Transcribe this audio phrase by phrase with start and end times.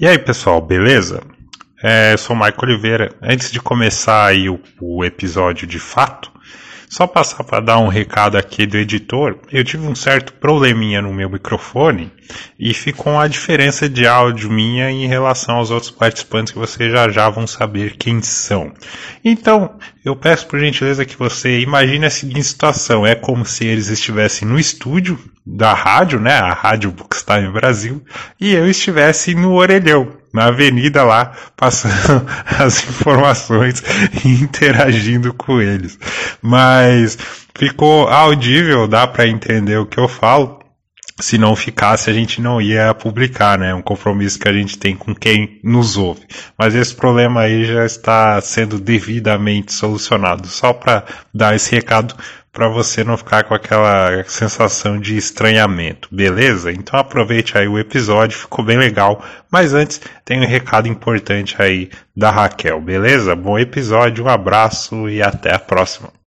[0.00, 1.22] E aí, pessoal, beleza?
[1.82, 3.14] É, eu sou o Maico Oliveira.
[3.20, 6.32] Antes de começar aí o, o episódio de fato,
[6.88, 9.38] só passar para dar um recado aqui do editor.
[9.52, 12.10] Eu tive um certo probleminha no meu microfone
[12.58, 17.08] e ficou uma diferença de áudio minha em relação aos outros participantes que vocês já
[17.08, 18.72] já vão saber quem são.
[19.24, 23.88] Então, eu peço por gentileza que você imagine a seguinte situação: é como se eles
[23.88, 28.02] estivessem no estúdio da rádio, né, a Rádio Bookstime Brasil,
[28.40, 32.26] e eu estivesse no orelhão, na avenida lá, passando
[32.58, 33.82] as informações
[34.24, 35.98] e interagindo com eles.
[36.40, 37.18] Mas
[37.54, 40.59] ficou audível, dá para entender o que eu falo
[41.20, 43.74] se não ficasse, a gente não ia publicar, né?
[43.74, 46.22] Um compromisso que a gente tem com quem nos ouve.
[46.58, 50.48] Mas esse problema aí já está sendo devidamente solucionado.
[50.48, 52.14] Só para dar esse recado
[52.52, 56.72] para você não ficar com aquela sensação de estranhamento, beleza?
[56.72, 59.24] Então aproveite aí o episódio, ficou bem legal.
[59.50, 63.36] Mas antes, tem um recado importante aí da Raquel, beleza?
[63.36, 66.19] Bom episódio, um abraço e até a próxima.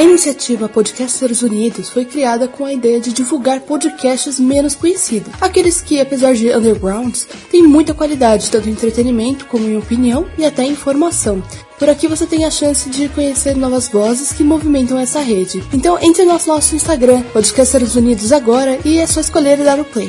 [0.00, 5.82] A iniciativa Podcasters Unidos foi criada com a ideia de divulgar podcasts menos conhecidos, aqueles
[5.82, 10.64] que, apesar de undergrounds, têm muita qualidade, tanto em entretenimento como em opinião e até
[10.64, 11.42] informação.
[11.78, 15.62] Por aqui você tem a chance de conhecer novas vozes que movimentam essa rede.
[15.70, 19.84] Então entre no nosso Instagram, Podcasters Unidos agora, e é só escolher e dar o
[19.84, 20.08] play.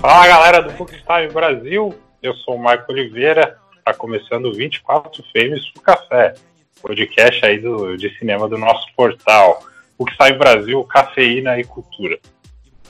[0.00, 5.80] Fala galera do Booktime Brasil, eu sou o Marco Oliveira, está começando 24 Frames pro
[5.80, 6.34] Café
[6.80, 9.62] podcast aí do, de cinema do nosso portal,
[9.98, 12.18] o que sai Brasil, Cafeína e Cultura.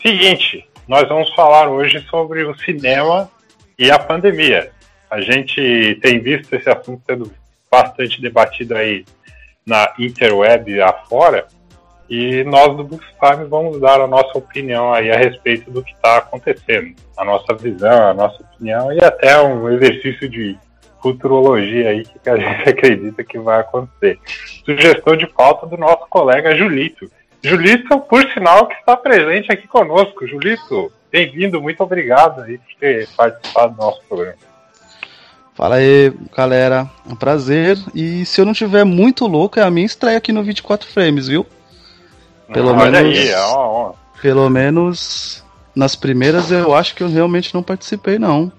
[0.01, 3.31] Seguinte, nós vamos falar hoje sobre o cinema
[3.79, 4.71] e a pandemia.
[5.11, 7.33] A gente tem visto esse assunto sendo
[7.71, 9.05] bastante debatido aí
[9.67, 11.47] na interweb afora,
[12.09, 16.19] e nós do Bookstime vamos dar a nossa opinião aí a respeito do que está
[16.19, 20.57] acontecendo, a nossa visão, a nossa opinião e até um exercício de
[21.03, 24.19] futurologia aí que a gente acredita que vai acontecer.
[24.65, 27.11] Sugestão de pauta do nosso colega Julito.
[27.43, 30.27] Julito, por sinal, que está presente aqui conosco.
[30.27, 34.39] Julito, bem-vindo, muito obrigado aí por ter participado do nosso programa.
[35.55, 36.91] Fala aí, galera.
[37.09, 37.79] É um prazer.
[37.95, 41.29] E se eu não tiver muito louco, é a minha estreia aqui no 24 Frames,
[41.29, 41.47] viu?
[42.53, 43.19] Pelo Olha menos.
[43.19, 43.93] Aí, ó, ó.
[44.21, 45.45] Pelo menos
[45.75, 48.51] nas primeiras eu acho que eu realmente não participei, não.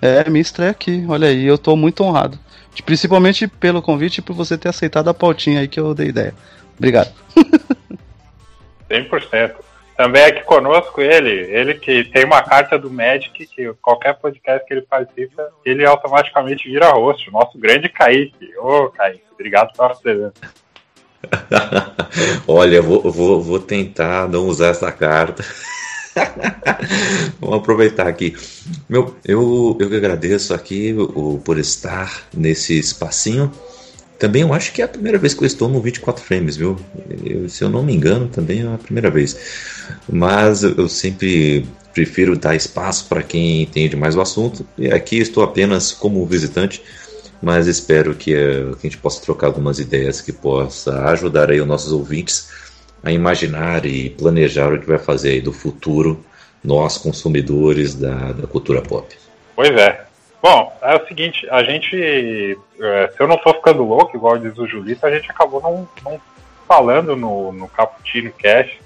[0.00, 2.38] É, minha estreia aqui, olha aí, eu tô muito honrado.
[2.84, 6.34] Principalmente pelo convite e por você ter aceitado a pautinha aí que eu dei ideia.
[6.76, 7.12] Obrigado.
[8.90, 9.54] 100%.
[9.96, 14.74] Também aqui conosco ele, ele que tem uma carta do Magic, que qualquer podcast que
[14.74, 17.30] ele participa, ele automaticamente vira rosto.
[17.30, 18.56] Nosso grande Kaique.
[18.58, 20.34] Ô, Kaique, obrigado pela presença.
[22.46, 25.44] Olha, vou, vou, vou tentar não usar essa carta.
[27.40, 28.36] Vamos aproveitar aqui.
[28.88, 33.52] Meu, eu, eu que agradeço aqui o, por estar nesse espacinho.
[34.18, 36.78] Também eu acho que é a primeira vez que eu estou no 24 frames, viu?
[37.24, 39.36] Eu, se eu não me engano, também é a primeira vez.
[40.08, 44.66] Mas eu sempre prefiro dar espaço para quem entende mais o assunto.
[44.78, 46.82] E aqui estou apenas como visitante,
[47.42, 51.60] mas espero que, eh, que a gente possa trocar algumas ideias que possa ajudar aí
[51.60, 52.48] os nossos ouvintes
[53.04, 56.24] a imaginar e planejar o que vai fazer aí do futuro
[56.62, 59.14] nós consumidores da, da cultura pop.
[59.54, 60.04] Pois é.
[60.42, 64.56] Bom, é o seguinte, a gente, é, se eu não estou ficando louco, igual diz
[64.58, 66.20] o Julito, a gente acabou não, não
[66.66, 68.78] falando no, no Cappuccino Cast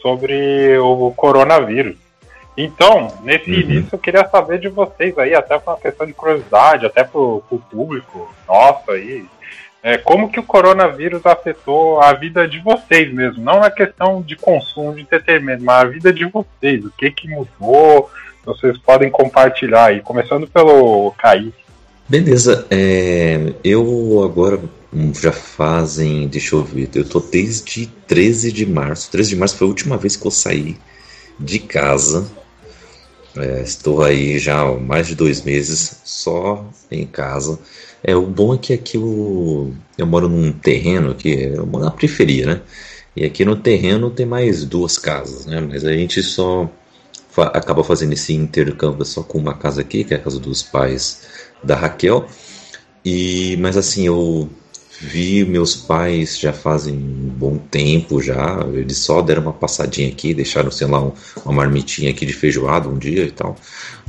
[0.00, 1.96] sobre o coronavírus.
[2.56, 3.60] Então, nesse uhum.
[3.60, 7.20] início, eu queria saber de vocês aí, até por uma questão de curiosidade, até para
[7.20, 9.24] o público nosso aí,
[9.82, 14.36] é, como que o coronavírus afetou a vida de vocês mesmo, não na questão de
[14.36, 18.08] consumo de entretenimento, mas a vida de vocês, o que que mudou,
[18.44, 21.54] vocês podem compartilhar aí, começando pelo Kaique.
[22.08, 24.60] Beleza, é, eu agora
[24.92, 29.56] hum, já fazem, deixa eu ver, eu tô desde 13 de março, 13 de março
[29.56, 30.76] foi a última vez que eu saí
[31.40, 32.30] de casa,
[33.36, 37.58] é, estou aí já há mais de dois meses só em casa,
[38.04, 41.90] é, o bom é que aqui eu, eu moro num terreno que eu moro na
[41.90, 42.60] periferia, né?
[43.14, 45.60] E aqui no terreno tem mais duas casas, né?
[45.60, 46.68] Mas a gente só
[47.30, 50.62] fa acaba fazendo esse intercâmbio só com uma casa aqui, que é a casa dos
[50.62, 51.22] pais
[51.62, 52.26] da Raquel.
[53.04, 54.48] E mas assim, eu
[55.00, 60.32] vi meus pais já fazem um bom tempo já, eles só deram uma passadinha aqui,
[60.32, 61.12] deixaram, sei lá, um,
[61.44, 63.56] uma marmitinha aqui de feijoada um dia e tal,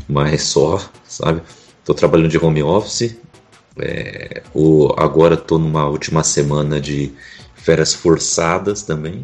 [0.07, 1.41] mas só, sabe?
[1.83, 3.15] Tô trabalhando de home office,
[3.79, 7.11] é, o, agora estou numa última semana de
[7.55, 9.21] férias forçadas também.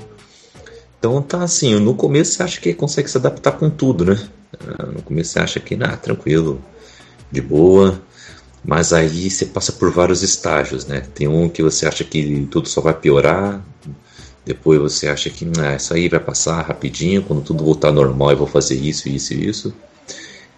[0.98, 4.30] Então tá assim, no começo você acha que consegue se adaptar com tudo, né?
[4.68, 6.62] Ah, no começo você acha que, ah, tranquilo,
[7.32, 8.02] de boa.
[8.64, 11.02] Mas aí você passa por vários estágios, né?
[11.14, 13.64] Tem um que você acha que tudo só vai piorar,
[14.46, 18.38] depois você acha que ah, isso aí vai passar rapidinho, quando tudo voltar normal eu
[18.38, 19.74] vou fazer isso, isso e isso.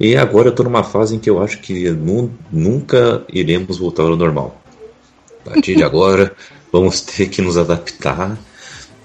[0.03, 4.01] E agora eu estou numa fase em que eu acho que nu nunca iremos voltar
[4.01, 4.59] ao normal.
[5.45, 6.36] A partir de agora,
[6.74, 8.36] vamos ter que nos adaptar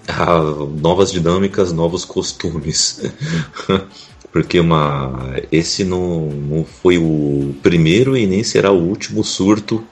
[0.09, 0.41] a
[0.81, 3.03] novas dinâmicas, novos costumes.
[4.33, 9.85] Porque uma, esse não, não foi o primeiro e nem será o último surto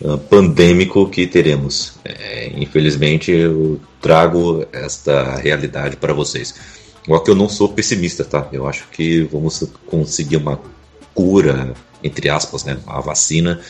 [0.00, 1.98] uh, pandêmico que teremos.
[2.02, 6.54] É, infelizmente, eu trago esta realidade para vocês.
[7.06, 8.48] Igual que eu não sou pessimista, tá?
[8.52, 10.60] Eu acho que vamos conseguir uma
[11.14, 11.72] cura,
[12.02, 12.76] entre aspas, né?
[12.86, 13.60] A vacina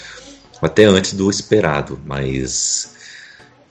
[0.60, 2.96] até antes do esperado, mas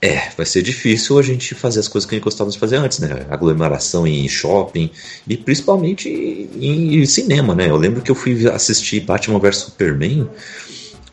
[0.00, 2.76] é, vai ser difícil a gente fazer as coisas que a gente gostava de fazer
[2.76, 3.26] antes, né?
[3.28, 4.90] Aglomeração em shopping
[5.26, 7.68] e principalmente em cinema, né?
[7.68, 10.28] Eu lembro que eu fui assistir Batman vs Superman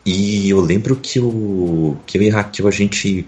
[0.06, 3.26] e eu lembro que o que eu e Raquel a gente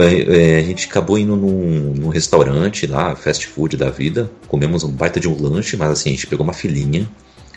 [0.00, 4.84] é, é, a gente acabou indo num, num, restaurante lá, fast food da vida, comemos
[4.84, 7.08] um baita de um lanche, mas assim, a gente pegou uma filinha,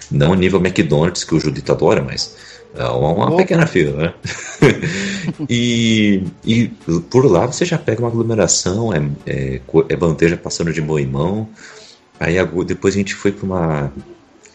[0.10, 2.36] não nível McDonald's que o Judito adora, mas
[2.76, 4.14] é uma, uma pequena fila, né?
[5.50, 6.68] e, e
[7.10, 11.06] por lá você já pega uma aglomeração, é, é, é bandeja passando de mão em
[11.06, 11.50] mão.
[12.20, 12.36] Aí
[12.66, 13.94] depois a gente foi para uma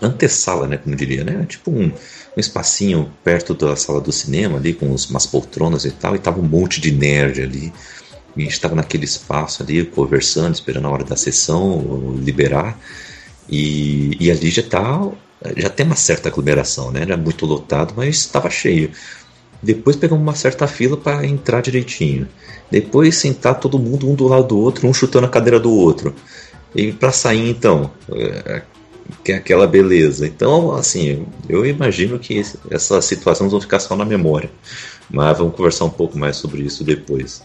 [0.01, 1.45] antessala, né, como diria, né?
[1.49, 1.93] Tipo um,
[2.37, 6.41] um espacinho perto da sala do cinema ali, com umas poltronas e tal, e tava
[6.41, 7.73] um monte de nerd ali.
[8.37, 12.79] E a gente estava naquele espaço ali, conversando, esperando a hora da sessão liberar.
[13.49, 15.11] E, e ali já tá
[15.57, 17.03] já tem uma certa aglomeração, né?
[17.03, 18.91] Era muito lotado, mas estava cheio.
[19.63, 22.29] Depois pegamos uma certa fila para entrar direitinho.
[22.71, 26.15] Depois sentar todo mundo um do lado do outro, um chutando a cadeira do outro.
[26.75, 28.63] E para sair então, é,
[29.25, 30.27] que é aquela beleza.
[30.27, 34.51] Então, assim, eu imagino que essas situações vão ficar só na memória.
[35.11, 37.43] Mas vamos conversar um pouco mais sobre isso depois.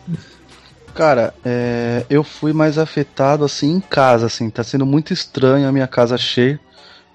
[0.93, 5.71] Cara, é, eu fui mais afetado assim em casa, assim, tá sendo muito estranho a
[5.71, 6.59] minha casa cheia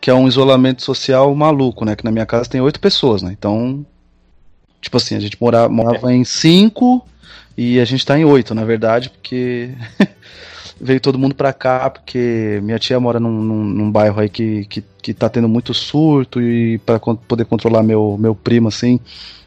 [0.00, 1.96] que é um isolamento social maluco, né?
[1.96, 3.34] Que na minha casa tem oito pessoas, né?
[3.36, 3.84] Então,
[4.80, 7.06] tipo assim, a gente morava, morava em cinco
[7.56, 9.74] e a gente tá em oito, na verdade, porque
[10.80, 14.64] veio todo mundo pra cá, porque minha tia mora num, num, num bairro aí que,
[14.66, 19.00] que, que tá tendo muito surto e para poder controlar meu, meu primo, assim,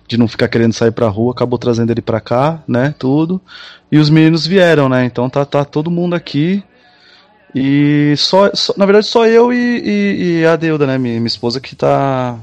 [0.08, 2.94] de não ficar querendo sair pra rua, acabou trazendo ele pra cá, né?
[3.00, 3.42] Tudo.
[3.92, 5.06] E os meninos vieram, né?
[5.06, 6.64] Então tá, tá todo mundo aqui.
[7.54, 11.28] E só, só, na verdade, só eu e, e, e a Deuda, né, minha, minha,
[11.28, 12.40] esposa, que tá.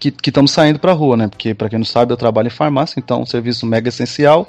[0.00, 1.28] que estamos saindo pra rua, né?
[1.28, 4.48] Porque, para quem não sabe, eu trabalho em farmácia, então, um serviço mega essencial.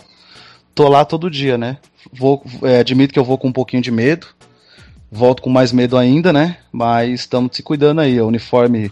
[0.74, 1.78] Tô lá todo dia, né?
[2.12, 4.28] Vou, é, admito que eu vou com um pouquinho de medo.
[5.12, 6.58] Volto com mais medo ainda, né?
[6.72, 8.20] Mas estamos se cuidando aí.
[8.22, 8.92] O uniforme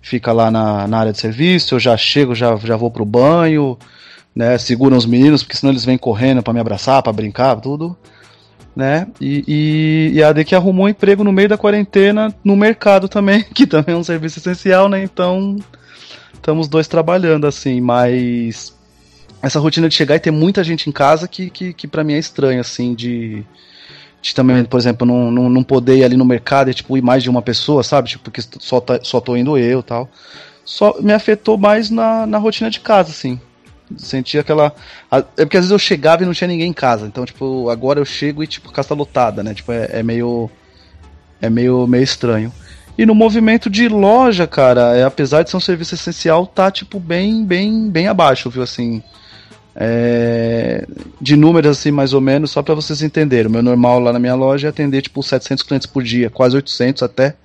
[0.00, 3.76] fica lá na, na área de serviço, eu já chego, já, já vou pro banho,
[4.34, 4.56] né?
[4.58, 7.96] Seguram os meninos, porque senão eles vêm correndo para me abraçar, para brincar, tudo
[8.76, 9.06] né?
[9.18, 13.08] E, e, e a AD que arrumou um emprego no meio da quarentena no mercado
[13.08, 15.02] também, que também é um serviço essencial, né?
[15.02, 15.56] Então,
[16.34, 18.75] estamos dois trabalhando assim, mas
[19.46, 22.14] essa rotina de chegar e ter muita gente em casa que, que, que para mim
[22.14, 23.44] é estranho, assim, de,
[24.20, 27.02] de também, por exemplo, não, não, não poder ir ali no mercado e, tipo, ir
[27.02, 28.08] mais de uma pessoa, sabe?
[28.08, 30.10] Tipo, porque só, tá, só tô indo eu tal.
[30.64, 33.40] Só me afetou mais na, na rotina de casa, assim.
[33.96, 34.74] Sentia aquela.
[35.36, 37.06] É porque às vezes eu chegava e não tinha ninguém em casa.
[37.06, 39.54] Então, tipo, agora eu chego e, tipo, casa lotada, né?
[39.54, 40.50] Tipo, é, é meio.
[41.40, 42.52] É meio, meio estranho.
[42.98, 46.98] E no movimento de loja, cara, é, apesar de ser um serviço essencial, tá, tipo,
[46.98, 48.62] bem, bem, bem abaixo, viu?
[48.62, 49.02] Assim.
[49.78, 50.86] É,
[51.20, 53.46] de números, assim, mais ou menos, só para vocês entenderem.
[53.46, 56.56] O meu normal lá na minha loja é atender, tipo, 700 clientes por dia, quase
[56.56, 57.36] 800 até.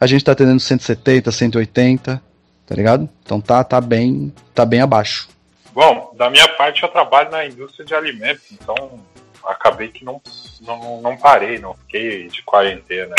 [0.00, 2.22] A gente tá atendendo 170, 180,
[2.66, 3.08] tá ligado?
[3.24, 5.28] Então tá, tá bem, tá bem abaixo.
[5.72, 9.00] Bom, da minha parte eu trabalho na indústria de alimentos, então
[9.44, 10.20] acabei que não,
[10.60, 13.14] não, não parei, não fiquei de quarentena.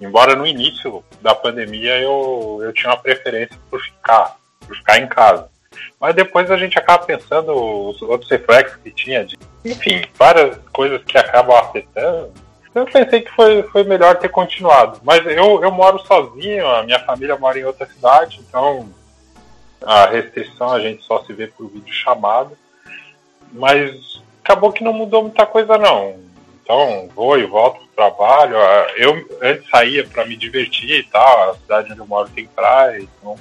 [0.00, 5.06] Embora no início da pandemia eu, eu tinha uma preferência por ficar, por ficar em
[5.06, 5.48] casa.
[6.00, 11.02] Mas depois a gente acaba pensando os outros reflexos que tinha, de, enfim, várias coisas
[11.04, 12.32] que acabam afetando.
[12.74, 15.00] Eu pensei que foi, foi melhor ter continuado.
[15.02, 18.88] Mas eu, eu moro sozinho, a minha família mora em outra cidade, então
[19.82, 22.50] a restrição a gente só se vê por vídeo chamada,
[23.52, 26.16] mas acabou que não mudou muita coisa não.
[26.62, 28.56] Então vou e volto pro trabalho.
[28.96, 32.98] Eu antes saía para me divertir e tal, a cidade onde eu moro tem praia,
[32.98, 33.38] então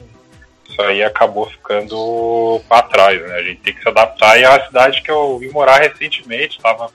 [0.67, 3.35] isso aí acabou ficando para trás, né?
[3.35, 6.57] A gente tem que se adaptar e é a cidade que eu vim morar recentemente,
[6.57, 6.91] estava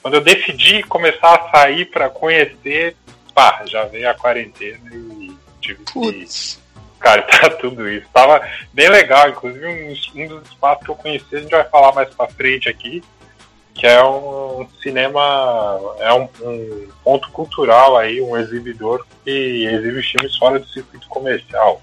[0.00, 2.96] quando eu decidi começar a sair para conhecer,
[3.34, 6.60] pá, já veio a quarentena e tive Putz.
[6.62, 6.68] que.
[6.98, 8.06] Cara, tá tudo isso.
[8.12, 8.40] Tava
[8.72, 12.12] bem legal, inclusive um, um dos espaços que eu conheci, a gente vai falar mais
[12.14, 13.02] pra frente aqui,
[13.74, 15.20] que é um cinema,
[16.00, 21.80] é um, um, ponto cultural aí, um exibidor que exibe filmes fora do circuito comercial.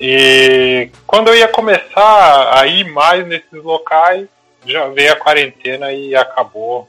[0.00, 4.26] E quando eu ia começar a ir mais nesses locais,
[4.64, 6.88] já veio a quarentena e acabou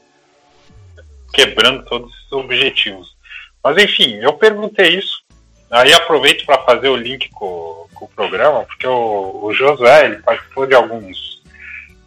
[1.32, 3.14] quebrando todos esses objetivos.
[3.62, 5.22] Mas enfim, eu perguntei isso,
[5.70, 10.16] aí aproveito para fazer o link com, com, o programa, porque o, o Josué ele
[10.22, 11.42] participou de alguns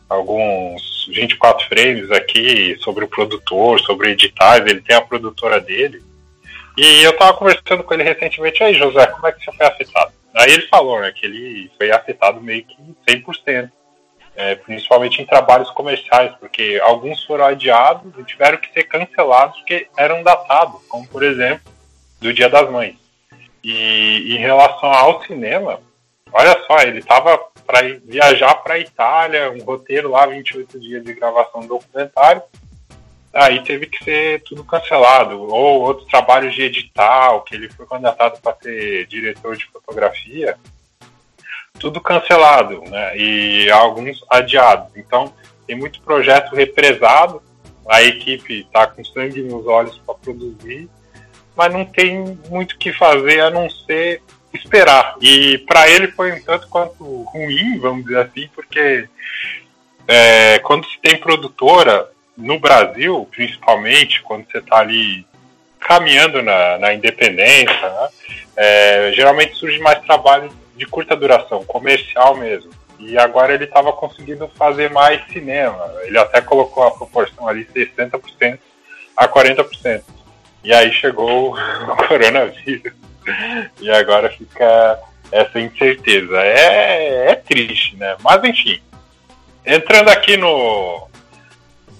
[0.07, 6.03] alguns 24 frames aqui sobre o produtor, sobre editais, ele tem a produtora dele.
[6.77, 10.11] E eu tava conversando com ele recentemente, aí José, como é que você foi afetado?
[10.35, 12.75] Aí ele falou, né, que ele foi afetado meio que
[13.07, 13.71] 100%,
[14.35, 19.87] é, principalmente em trabalhos comerciais, porque alguns foram adiados e tiveram que ser cancelados porque
[19.97, 21.71] eram datados, como por exemplo,
[22.19, 22.95] do Dia das Mães.
[23.63, 25.79] E em relação ao cinema,
[26.33, 31.13] olha só, ele estava para viajar para a Itália, um roteiro lá, 28 dias de
[31.13, 32.43] gravação do documentário.
[33.35, 35.41] Aí teve que ser tudo cancelado.
[35.41, 40.57] Ou outros trabalhos de edital, que ele foi candidatado para ser diretor de fotografia,
[41.77, 43.17] tudo cancelado, né?
[43.17, 44.95] E alguns adiados.
[44.95, 45.33] Então,
[45.67, 47.41] tem muito projeto represado,
[47.87, 50.89] a equipe está com sangue nos olhos para produzir,
[51.55, 54.21] mas não tem muito o que fazer a não ser
[54.53, 55.15] esperar.
[55.21, 59.07] E para ele foi um tanto quanto ruim, vamos dizer assim, porque
[60.07, 65.25] é, quando se tem produtora, no Brasil, principalmente, quando você está ali
[65.79, 68.09] caminhando na, na independência, né,
[68.57, 72.71] é, geralmente surge mais trabalho de curta duração, comercial mesmo.
[72.99, 75.93] E agora ele estava conseguindo fazer mais cinema.
[76.03, 78.57] Ele até colocou a proporção ali 60%
[79.15, 80.03] a 40%.
[80.63, 82.93] E aí chegou o coronavírus.
[83.79, 84.99] e agora fica
[85.31, 86.41] essa incerteza.
[86.41, 88.15] É, é triste, né?
[88.21, 88.81] Mas enfim,
[89.65, 91.07] entrando aqui no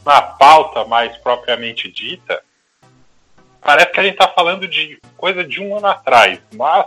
[0.06, 2.42] na pauta mais propriamente dita,
[3.60, 6.86] parece que a gente está falando de coisa de um ano atrás, mas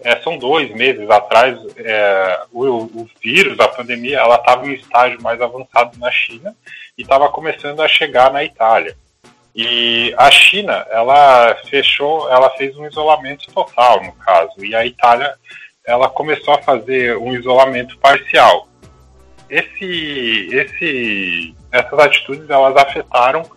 [0.00, 5.20] é, são dois meses atrás, é, o, o, vírus, a pandemia, ela estava em estágio
[5.22, 6.54] mais avançado na China
[6.96, 8.96] e estava começando a chegar na Itália.
[9.54, 15.34] E a China, ela fechou, ela fez um isolamento total, no caso, e a Itália,
[15.84, 18.68] ela começou a fazer um isolamento parcial.
[19.48, 23.48] Esse, esse, essas atitudes, elas afetaram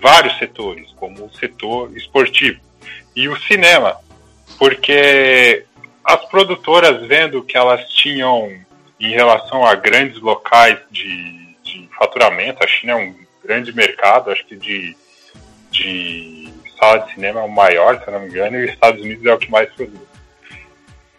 [0.00, 2.60] vários setores, como o setor esportivo
[3.16, 3.96] e o cinema,
[4.58, 5.64] porque
[6.04, 8.52] as produtoras vendo que elas tinham,
[9.00, 14.44] em relação a grandes locais de, de faturamento, a China é um grande mercado, acho
[14.46, 14.96] que de
[15.74, 19.26] de sala de cinema é o maior, se não me engano, e os Estados Unidos
[19.26, 20.00] é o que mais produz.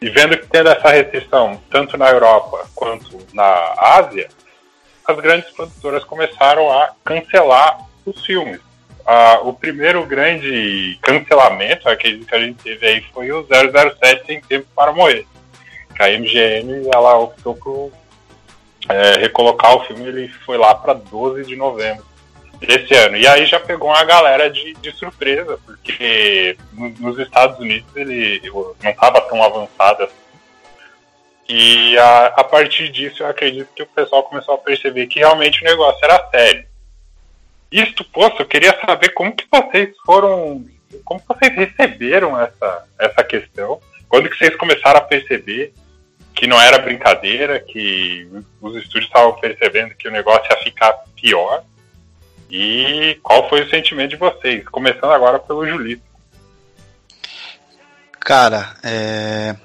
[0.01, 4.30] E vendo que tendo essa restrição tanto na Europa quanto na Ásia,
[5.07, 8.59] as grandes produtoras começaram a cancelar os filmes.
[9.05, 14.41] Ah, o primeiro grande cancelamento, aquele que a gente teve aí, foi o 007 Sem
[14.41, 15.25] Tempo para Morrer.
[15.95, 17.91] Que a MGM ela optou por
[18.89, 22.03] é, recolocar o filme, ele foi lá para 12 de novembro
[22.59, 23.15] desse ano.
[23.17, 28.41] E aí já pegou uma galera de, de surpresa, porque nos Estados Unidos ele
[28.83, 30.25] não estava tão avançado assim.
[31.47, 35.61] E a, a partir disso eu acredito que o pessoal começou a perceber que realmente
[35.61, 36.65] o negócio era sério.
[37.71, 40.65] Isto posto, eu queria saber como que vocês foram.
[41.03, 43.79] Como vocês receberam essa, essa questão?
[44.07, 45.73] Quando que vocês começaram a perceber
[46.33, 48.27] que não era brincadeira, que
[48.61, 51.63] os estúdios estavam percebendo que o negócio ia ficar pior?
[52.49, 54.67] E qual foi o sentimento de vocês?
[54.69, 56.03] Começando agora pelo Julito.
[58.19, 59.55] Cara, é...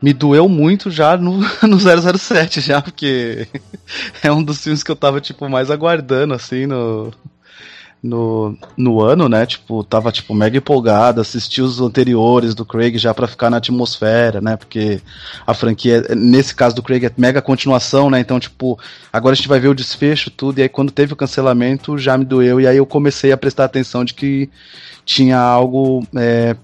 [0.00, 1.78] me doeu muito já no, no
[2.18, 3.46] 007 já, porque
[4.22, 7.12] é um dos filmes que eu tava tipo mais aguardando assim no
[8.02, 9.44] no, no ano, né?
[9.44, 14.40] Tipo, tava tipo mega empolgado, assisti os anteriores do Craig já para ficar na atmosfera,
[14.40, 14.56] né?
[14.56, 15.00] Porque
[15.46, 18.20] a franquia, nesse caso do Craig, é mega continuação, né?
[18.20, 18.78] Então, tipo,
[19.12, 22.16] agora a gente vai ver o desfecho, tudo, e aí quando teve o cancelamento já
[22.16, 24.48] me doeu, e aí eu comecei a prestar atenção de que
[25.04, 26.54] tinha algo é,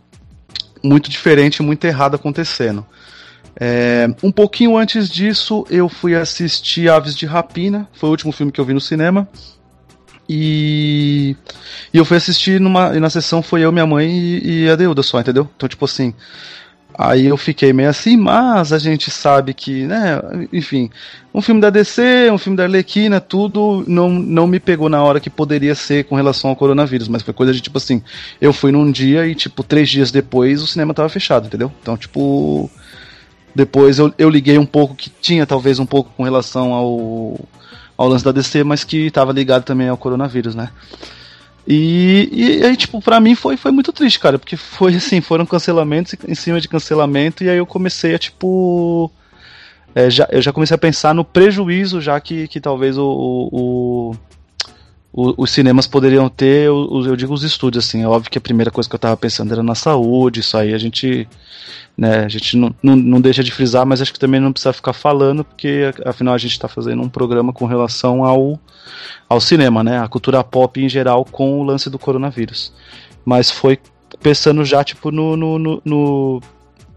[0.82, 2.86] muito diferente, muito errado acontecendo.
[3.58, 8.50] É, um pouquinho antes disso, eu fui assistir Aves de Rapina, foi o último filme
[8.50, 9.28] que eu vi no cinema.
[10.28, 11.36] E,
[11.92, 12.96] e eu fui assistir numa.
[12.96, 15.48] E na sessão foi eu, minha mãe e, e a Deuda só, entendeu?
[15.56, 16.14] Então, tipo assim.
[16.96, 20.88] Aí eu fiquei meio assim, mas a gente sabe que, né, enfim,
[21.34, 25.18] um filme da DC, um filme da Arlequina, tudo não, não me pegou na hora
[25.18, 28.00] que poderia ser com relação ao coronavírus, mas foi coisa de tipo assim,
[28.40, 31.72] eu fui num dia e tipo, três dias depois o cinema tava fechado, entendeu?
[31.82, 32.70] Então, tipo,
[33.54, 37.38] depois eu, eu liguei um pouco que tinha talvez um pouco com relação ao,
[37.96, 40.70] ao lance da DC, mas que tava ligado também ao coronavírus, né?
[41.66, 45.46] E, e aí, tipo, pra mim foi, foi muito triste, cara, porque foi assim, foram
[45.46, 49.10] cancelamentos em cima de cancelamento, e aí eu comecei a, tipo.
[49.94, 54.16] É, já, eu já comecei a pensar no prejuízo, já que, que talvez o, o,
[55.16, 58.70] os cinemas poderiam ter, eu, eu digo os estúdios, assim, é óbvio que a primeira
[58.70, 61.28] coisa que eu tava pensando era na saúde, isso aí a gente
[61.96, 62.24] né?
[62.24, 64.92] A gente não, não, não, deixa de frisar, mas acho que também não precisa ficar
[64.92, 68.58] falando, porque afinal a gente está fazendo um programa com relação ao,
[69.28, 70.00] ao cinema, né?
[70.00, 72.72] A cultura pop em geral com o lance do coronavírus.
[73.24, 73.78] Mas foi
[74.20, 76.42] pensando já, tipo, no, no, no, no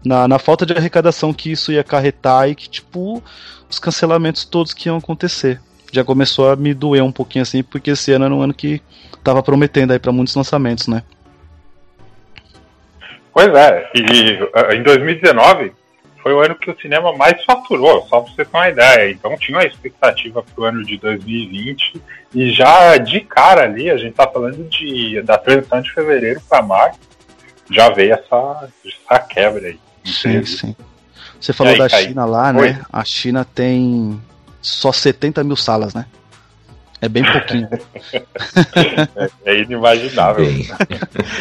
[0.04, 3.22] na, na, falta de arrecadação que isso ia acarretar e que, tipo,
[3.70, 5.60] os cancelamentos todos que iam acontecer.
[5.90, 8.82] Já começou a me doer um pouquinho assim, porque esse ano era um ano que
[9.24, 11.02] tava prometendo aí para muitos lançamentos, né?
[13.32, 15.72] Pois é, e em 2019
[16.22, 19.10] foi o ano que o cinema mais faturou, só para você ter uma ideia.
[19.10, 22.02] Então tinha uma expectativa para o ano de 2020
[22.34, 26.62] e já de cara ali, a gente está falando de, da transição de fevereiro para
[26.62, 26.98] março,
[27.70, 29.80] já veio essa, essa quebra aí.
[30.04, 30.76] Sim, sim.
[31.40, 32.30] Você falou aí, da China aí.
[32.30, 32.82] lá, né?
[32.92, 34.20] A China tem
[34.60, 36.06] só 70 mil salas, né?
[37.00, 37.68] É bem pouquinho.
[39.14, 40.44] é, é, inimaginável.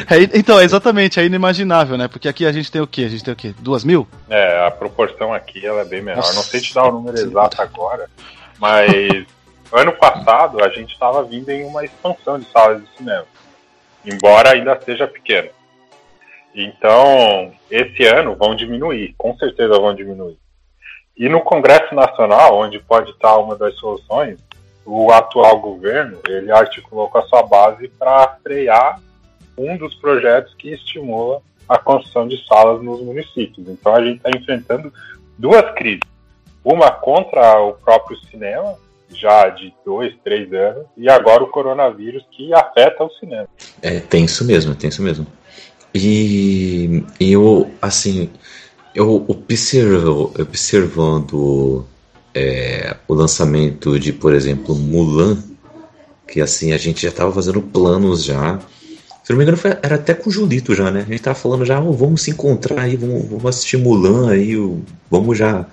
[0.09, 2.07] É, então, exatamente, é inimaginável, né?
[2.07, 3.03] Porque aqui a gente tem o quê?
[3.03, 3.53] A gente tem o quê?
[3.59, 4.07] Duas mil?
[4.29, 6.17] É, a proporção aqui ela é bem menor.
[6.17, 6.35] Nossa.
[6.35, 8.09] Não sei te dar o número exato agora,
[8.57, 9.25] mas
[9.73, 13.25] ano passado a gente estava vindo em uma expansão de salas de cinema,
[14.05, 15.49] embora ainda seja pequeno.
[16.55, 20.37] Então, esse ano vão diminuir, com certeza vão diminuir.
[21.17, 24.37] E no Congresso Nacional, onde pode estar uma das soluções,
[24.85, 29.01] o atual governo ele articulou com a sua base para frear
[29.57, 33.67] um dos projetos que estimula a construção de salas nos municípios.
[33.67, 34.93] Então a gente está enfrentando
[35.37, 36.01] duas crises.
[36.63, 38.75] Uma contra o próprio cinema,
[39.09, 43.47] já de dois, três anos, e agora o coronavírus que afeta o cinema.
[43.81, 45.25] É, tem isso mesmo, tem isso mesmo.
[45.93, 48.29] E eu, assim,
[48.97, 51.85] eu observo, observando
[52.33, 55.37] é, o lançamento de, por exemplo, Mulan,
[56.27, 58.59] que assim a gente já estava fazendo planos já.
[59.23, 61.01] Se não me engano, foi, era até com o Julito já, né?
[61.07, 64.55] A gente tava falando já, oh, vamos se encontrar aí, vamos, vamos assistir Mulan aí,
[65.11, 65.67] vamos já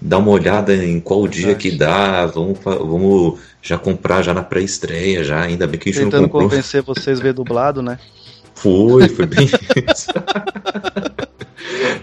[0.00, 5.24] dar uma olhada em qual dia que dá, vamos, vamos já comprar já na pré-estreia,
[5.24, 6.48] já, ainda bem que a gente Tentando não comprou.
[6.48, 7.98] convencer vocês ver dublado, né?
[8.54, 9.46] Foi, foi bem
[9.92, 10.12] isso.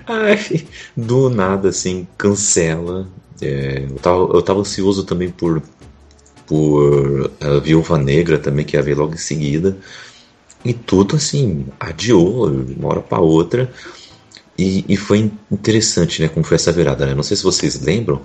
[0.08, 3.08] Ai, do nada, assim, cancela.
[3.41, 5.62] É, eu, tava, eu tava ansioso também por,
[6.46, 9.78] por a Viúva Negra também, que ia ver logo em seguida.
[10.63, 13.72] E tudo assim, adiou de uma hora para outra.
[14.58, 16.30] E, e, foi interessante, né?
[16.30, 17.13] Como foi essa virada, né?
[17.13, 18.22] Não sei se vocês lembram.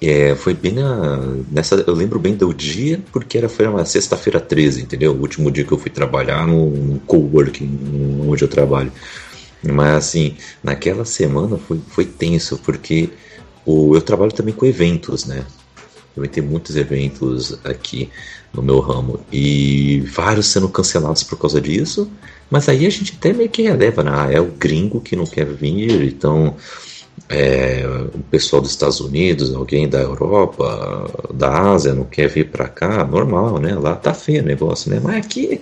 [0.00, 1.16] É, foi bem na,
[1.50, 1.74] nessa.
[1.86, 5.12] Eu lembro bem do dia, porque era, foi uma sexta-feira 13, entendeu?
[5.12, 8.92] O último dia que eu fui trabalhar no coworking, onde eu trabalho.
[9.62, 13.10] Mas assim, naquela semana foi, foi tenso, porque
[13.64, 15.44] o, eu trabalho também com eventos, né?
[16.16, 18.10] Eu tenho muitos eventos aqui
[18.52, 22.10] no meu ramo e vários sendo cancelados por causa disso.
[22.50, 24.10] Mas aí a gente até meio que releva, né?
[24.12, 26.56] Ah, é o gringo que não quer vir, então
[27.28, 32.68] é, o pessoal dos Estados Unidos, alguém da Europa, da Ásia não quer vir para
[32.68, 33.74] cá, normal, né?
[33.74, 35.00] Lá tá feio o negócio, né?
[35.02, 35.60] Mas aqui,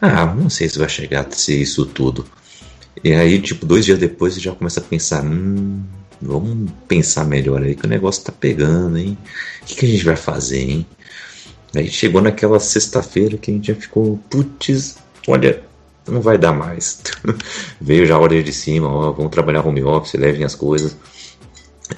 [0.00, 2.24] ah, não sei se vai chegar a ser isso tudo.
[3.02, 5.82] E aí, tipo, dois dias depois você já começa a pensar, hum,
[6.20, 9.16] Vamos pensar melhor aí que o negócio tá pegando, hein?
[9.62, 10.86] O que, que a gente vai fazer, hein?
[11.74, 14.96] Aí chegou naquela sexta-feira que a gente já ficou, putz,
[15.28, 15.62] olha,
[16.08, 17.02] não vai dar mais.
[17.80, 20.96] Veio já a ordem de cima, ó, vamos trabalhar home office, levem as coisas.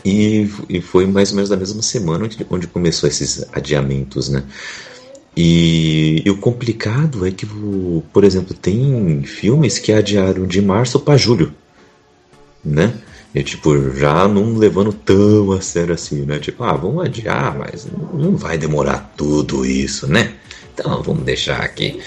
[0.05, 4.45] E, e foi mais ou menos na mesma semana onde, onde começou esses adiamentos, né?
[5.43, 7.47] E, e, o complicado é que,
[8.13, 11.51] por exemplo, tem filmes que adiaram de março para julho,
[12.63, 12.93] né?
[13.35, 16.39] E, tipo, já não levando tão a sério assim, né?
[16.39, 20.35] Tipo, ah, vamos adiar, mas não vai demorar tudo isso, né?
[20.75, 21.99] Então vamos deixar aqui.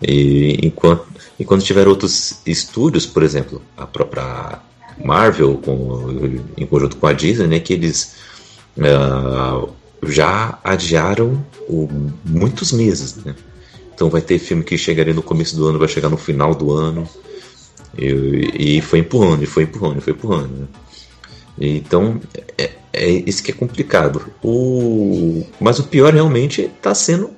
[0.00, 1.06] E enquanto,
[1.38, 4.58] enquanto tiver outros estúdios, por exemplo, a própria
[5.04, 7.60] Marvel, com, em conjunto com a Disney, né?
[7.60, 8.14] Que eles
[8.78, 9.68] uh,
[10.02, 11.88] já adiaram o,
[12.24, 13.34] muitos meses, né?
[13.94, 16.72] Então vai ter filme que chegaria no começo do ano, vai chegar no final do
[16.72, 17.08] ano.
[17.96, 20.56] E, e foi empurrando, e foi empurrando, e foi empurrando.
[20.56, 20.66] Né?
[21.60, 22.20] Então,
[22.56, 24.26] é, é isso que é complicado.
[24.42, 27.30] O, mas o pior realmente está sendo,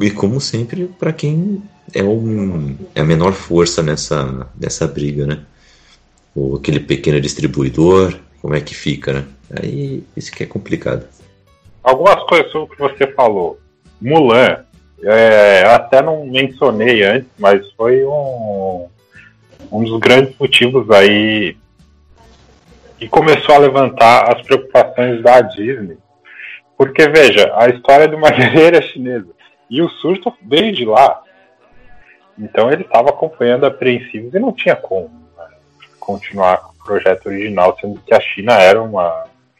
[0.00, 1.62] e como sempre, para quem
[1.94, 5.40] é, um, é a menor força nessa, nessa briga, né?
[6.34, 9.24] Ou aquele pequeno distribuidor, como é que fica, né?
[9.62, 11.06] Aí isso que é complicado.
[11.84, 13.60] Algumas coisas sobre o que você falou.
[14.00, 14.64] Mulan,
[15.02, 18.88] é, até não mencionei antes, mas foi um,
[19.70, 21.56] um dos grandes motivos aí
[22.98, 25.98] que começou a levantar as preocupações da Disney.
[26.76, 29.28] Porque, veja, a história de uma guerreira chinesa.
[29.68, 31.20] E o surto veio de lá.
[32.38, 35.46] Então ele estava acompanhando apreensivos e não tinha como né,
[36.00, 38.98] continuar com o projeto original, sendo que a China era um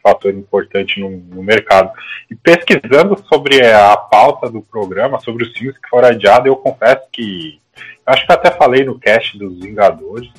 [0.05, 1.91] fator importante no, no, mercado.
[2.29, 7.01] E pesquisando sobre a pauta do programa, sobre os filmes que foram adiados, eu confesso
[7.11, 7.59] que.
[8.05, 10.29] Acho que até falei no cast dos Vingadores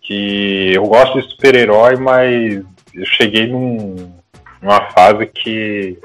[0.00, 4.10] que eu gosto de super-herói, mas eu cheguei num,
[4.62, 5.98] numa fase que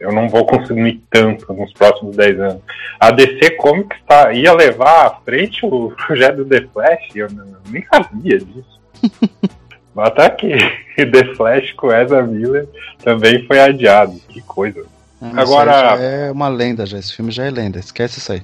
[0.00, 2.62] eu não vou consumir tanto nos próximos 10 anos.
[2.98, 7.28] A DC Comics tá, ia levar à frente o projeto do The Flash, eu
[7.68, 8.80] nem sabia disso.
[9.96, 10.56] Até que
[10.96, 12.68] The Flash com Ezra Miller
[13.02, 14.20] também foi adiado.
[14.28, 14.84] Que coisa.
[15.20, 15.72] Ah, Agora.
[16.00, 18.42] é uma lenda já, esse filme já é lenda, esquece isso aí.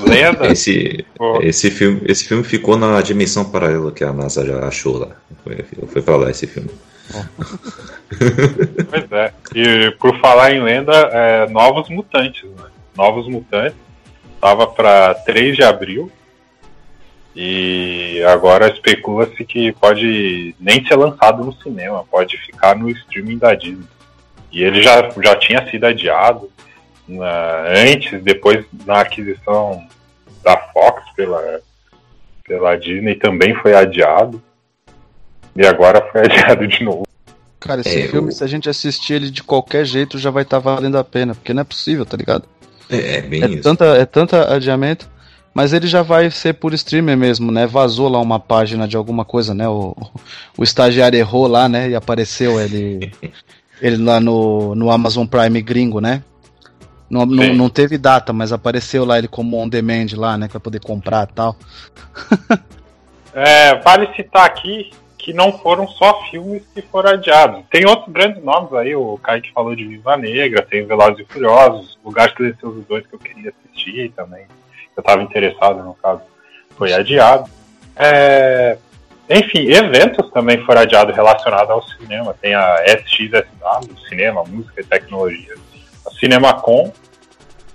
[0.00, 0.46] Lenda?
[0.46, 1.04] Esse,
[1.42, 5.08] esse, filme, esse filme ficou na dimensão paralela que a NASA já achou lá.
[5.42, 6.70] Foi, foi pra lá esse filme.
[8.90, 9.32] pois é.
[9.54, 12.64] E por falar em lenda, é, Novos Mutantes, né?
[12.96, 13.76] Novos Mutantes.
[14.40, 16.10] Tava para 3 de abril.
[17.34, 23.54] E agora especula-se que pode nem ser lançado no cinema, pode ficar no streaming da
[23.54, 23.86] Disney.
[24.52, 26.48] E ele já, já tinha sido adiado
[27.08, 29.84] na, antes, depois na aquisição
[30.44, 31.60] da Fox pela,
[32.46, 34.40] pela Disney também foi adiado.
[35.56, 37.04] E agora foi adiado de novo.
[37.58, 40.60] Cara, esse é, filme, se a gente assistir ele de qualquer jeito, já vai estar
[40.60, 42.44] tá valendo a pena, porque não é possível, tá ligado?
[42.90, 43.62] É, é bem é isso.
[43.62, 45.08] Tanta, é tanta adiamento.
[45.54, 47.64] Mas ele já vai ser por streamer mesmo, né?
[47.64, 49.68] Vazou lá uma página de alguma coisa, né?
[49.68, 49.96] O,
[50.58, 51.90] o estagiário errou lá, né?
[51.90, 53.12] E apareceu ele,
[53.80, 56.24] ele lá no, no Amazon Prime gringo, né?
[57.08, 60.48] Não, não, não, teve data, mas apareceu lá ele como on demand lá, né?
[60.48, 61.56] Pra poder comprar e tal.
[63.32, 67.64] é, vale citar aqui que não foram só filmes que foram adiados.
[67.70, 71.98] Tem outros grandes nomes aí, o Kaique falou de Viva Negra, tem Velozes e Furiosos,
[72.04, 74.44] Lugar Silencioso 2 que eu queria assistir também.
[74.96, 76.22] Eu estava interessado no caso.
[76.76, 77.50] Foi adiado.
[77.96, 78.76] É,
[79.28, 82.34] enfim, eventos também foram adiados relacionados ao cinema.
[82.40, 85.54] Tem a SXSW, Cinema, Música e Tecnologia
[86.06, 86.92] a CinemaCon,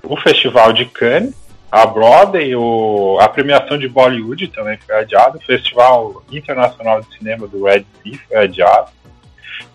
[0.03, 1.33] o Festival de Cannes,
[1.71, 7.47] a Broadway, o, a premiação de Bollywood também foi adiada, o Festival Internacional de Cinema
[7.47, 8.91] do Red Sea foi adiado.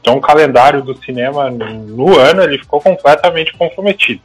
[0.01, 4.21] Então o calendário do cinema no ano ele ficou completamente comprometido.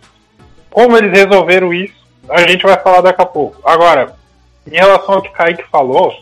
[0.70, 1.99] Como eles resolveram isso,
[2.30, 3.60] a gente vai falar daqui a pouco.
[3.68, 4.16] Agora,
[4.66, 6.14] em relação ao que o Kaique falou,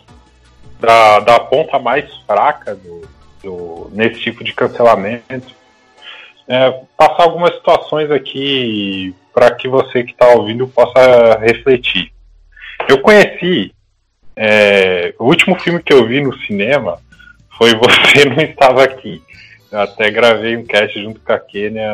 [0.80, 3.08] da, da ponta mais fraca do,
[3.42, 5.54] do, nesse tipo de cancelamento,
[6.46, 12.12] é, passar algumas situações aqui para que você que está ouvindo possa refletir.
[12.88, 13.72] Eu conheci
[14.34, 16.98] é, o último filme que eu vi no cinema
[17.56, 19.20] foi Você Não Estava Aqui.
[19.72, 21.90] Até gravei um cast junto com a Kênia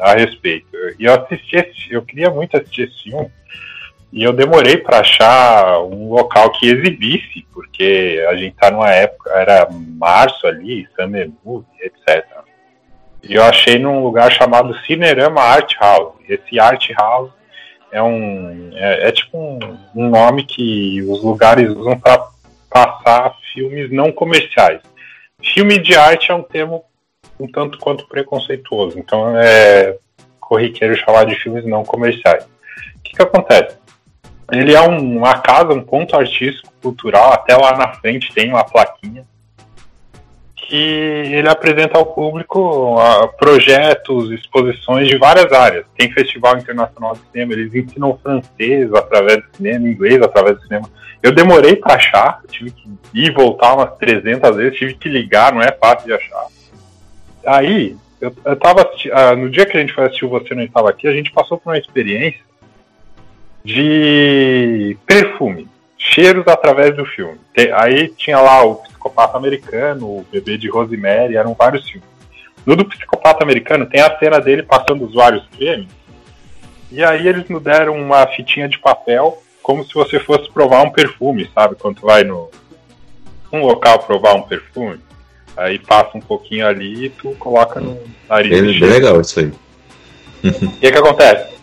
[0.00, 0.66] a respeito.
[0.98, 3.30] E eu assisti esse, eu queria muito assistir esse filme.
[4.10, 9.30] E eu demorei para achar um local que exibisse, porque a gente tá numa época,
[9.30, 12.24] era março ali, Summer Movie, etc.
[13.22, 16.14] E eu achei num lugar chamado Cinerama Art House.
[16.26, 17.30] Esse Art House
[17.92, 19.58] é um é, é tipo um,
[19.94, 22.28] um, nome que os lugares usam para
[22.70, 24.80] passar filmes não comerciais.
[25.42, 26.84] Filme de arte é um termo
[27.38, 29.96] um tanto quanto preconceituoso, então é
[30.40, 32.44] corriqueiro chamar de filmes não comerciais.
[32.44, 33.76] O que, que acontece?
[34.50, 38.64] Ele é um, uma casa, um ponto artístico, cultural, até lá na frente tem uma
[38.64, 39.26] plaquinha
[40.68, 45.86] que ele apresenta ao público uh, projetos, exposições de várias áreas.
[45.96, 50.90] Tem Festival Internacional de Cinema, eles ensinam francês através do cinema, inglês através do cinema.
[51.22, 55.54] Eu demorei para achar, tive que ir e voltar umas 300 vezes, tive que ligar,
[55.54, 56.46] não é fácil de achar.
[57.46, 60.90] Aí, eu, eu tava uh, no dia que a gente foi assistir Você Não Estava
[60.90, 62.40] Aqui, a gente passou por uma experiência
[63.64, 67.38] de perfume, cheiros através do filme.
[67.74, 72.08] Aí tinha lá o Psicopata Americano, o Bebê de Rosemary, eram vários filmes.
[72.64, 75.88] No do Psicopata Americano tem a cena dele passando os vários cremes,
[76.90, 80.90] e aí eles nos deram uma fitinha de papel como se você fosse provar um
[80.90, 81.76] perfume, sabe?
[81.76, 82.50] Quando vai no
[83.52, 84.98] um local provar um perfume,
[85.58, 88.52] aí passa um pouquinho ali e tu coloca no nariz.
[88.52, 89.52] É bem legal isso aí.
[90.44, 91.58] E o que acontece?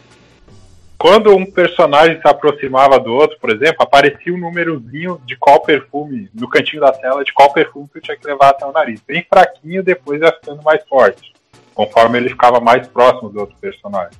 [0.97, 6.29] Quando um personagem se aproximava do outro, por exemplo, aparecia um númerozinho de qual perfume,
[6.33, 9.01] no cantinho da tela, de qual perfume tu tinha que levar até o nariz.
[9.07, 11.33] Bem fraquinho, depois ia ficando mais forte,
[11.73, 14.17] conforme ele ficava mais próximo do outro personagem.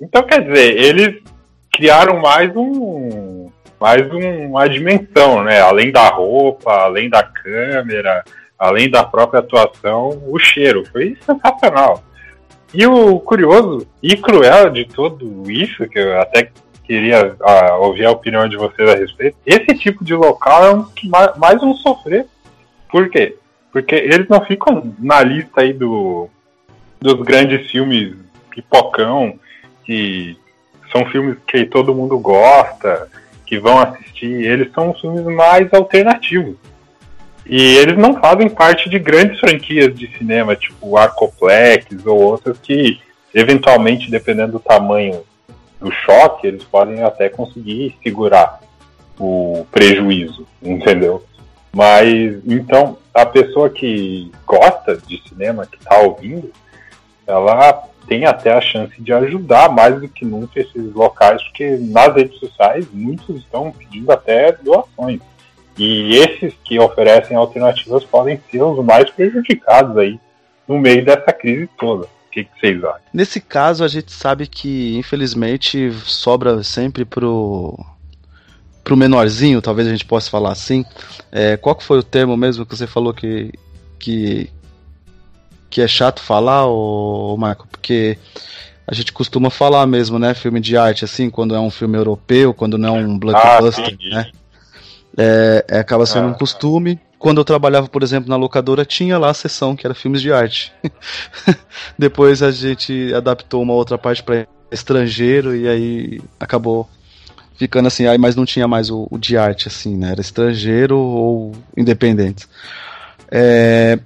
[0.00, 1.22] Então, quer dizer, eles
[1.72, 5.60] criaram mais um mais uma dimensão, né?
[5.60, 8.24] Além da roupa, além da câmera,
[8.58, 10.84] além da própria atuação, o cheiro.
[10.90, 12.02] Foi sensacional.
[12.74, 16.50] E o curioso e cruel de tudo isso, que eu até
[16.84, 20.84] queria uh, ouvir a opinião de vocês a respeito, esse tipo de local é um
[20.84, 22.26] que mais, mais um sofrer.
[22.90, 23.36] Por quê?
[23.70, 26.28] Porque eles não ficam na lista aí do,
[27.00, 28.16] dos grandes filmes
[28.50, 29.38] pipocão,
[29.84, 30.36] que
[30.90, 33.08] são filmes que todo mundo gosta,
[33.46, 34.46] que vão assistir.
[34.46, 36.56] Eles são filmes mais alternativos.
[37.48, 43.00] E eles não fazem parte de grandes franquias de cinema, tipo Arcoplex ou outras que,
[43.34, 45.22] eventualmente, dependendo do tamanho
[45.80, 48.60] do choque, eles podem até conseguir segurar
[49.18, 51.24] o prejuízo, entendeu?
[51.72, 56.52] Mas, então, a pessoa que gosta de cinema, que está ouvindo,
[57.26, 62.14] ela tem até a chance de ajudar mais do que nunca esses locais, porque nas
[62.14, 65.20] redes sociais muitos estão pedindo até doações.
[65.78, 70.18] E esses que oferecem alternativas podem ser os mais prejudicados aí
[70.66, 72.04] no meio dessa crise toda.
[72.04, 73.00] O que, que vocês acham?
[73.14, 77.78] Nesse caso, a gente sabe que, infelizmente, sobra sempre pro
[78.82, 80.82] pro menorzinho, talvez a gente possa falar assim.
[81.30, 83.52] É, qual que foi o termo mesmo que você falou que,
[83.98, 84.50] que,
[85.68, 87.68] que é chato falar, ô, ô Marco?
[87.68, 88.16] Porque
[88.86, 90.32] a gente costuma falar mesmo, né?
[90.32, 94.14] Filme de arte, assim, quando é um filme europeu, quando não é um blockbuster, ah,
[94.14, 94.30] né?
[95.20, 97.00] É, é, acaba sendo ah, um costume.
[97.18, 100.32] Quando eu trabalhava, por exemplo, na locadora, tinha lá a sessão que era filmes de
[100.32, 100.72] arte.
[101.98, 106.88] Depois a gente adaptou uma outra parte para estrangeiro e aí acabou
[107.56, 110.12] ficando assim, aí mas não tinha mais o, o, de arte assim, né?
[110.12, 112.46] Era estrangeiro ou independente.
[113.28, 113.98] É,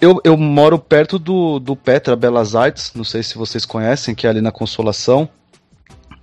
[0.00, 4.24] eu, eu moro perto do, do Petra Belas Artes, não sei se vocês conhecem, que
[4.24, 5.28] é ali na Consolação.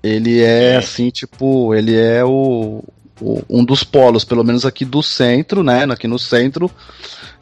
[0.01, 2.81] Ele é assim, tipo, ele é o,
[3.21, 5.84] um dos polos, pelo menos aqui do centro, né?
[5.86, 6.69] Aqui no centro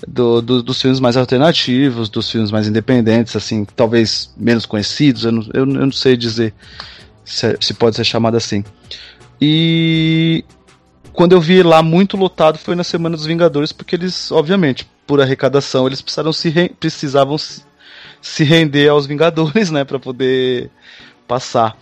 [0.08, 5.32] do, do, dos filmes mais alternativos, dos filmes mais independentes, assim, talvez menos conhecidos, eu
[5.32, 6.54] não, eu, eu não sei dizer
[7.24, 8.64] se, se, pode ser chamado assim.
[9.42, 10.44] E
[11.14, 15.22] quando eu vi lá muito lotado foi na Semana dos Vingadores, porque eles, obviamente, por
[15.22, 17.64] arrecadação, eles precisaram se re, precisavam se,
[18.22, 20.70] se render aos Vingadores, né, para poder
[21.28, 21.78] passar.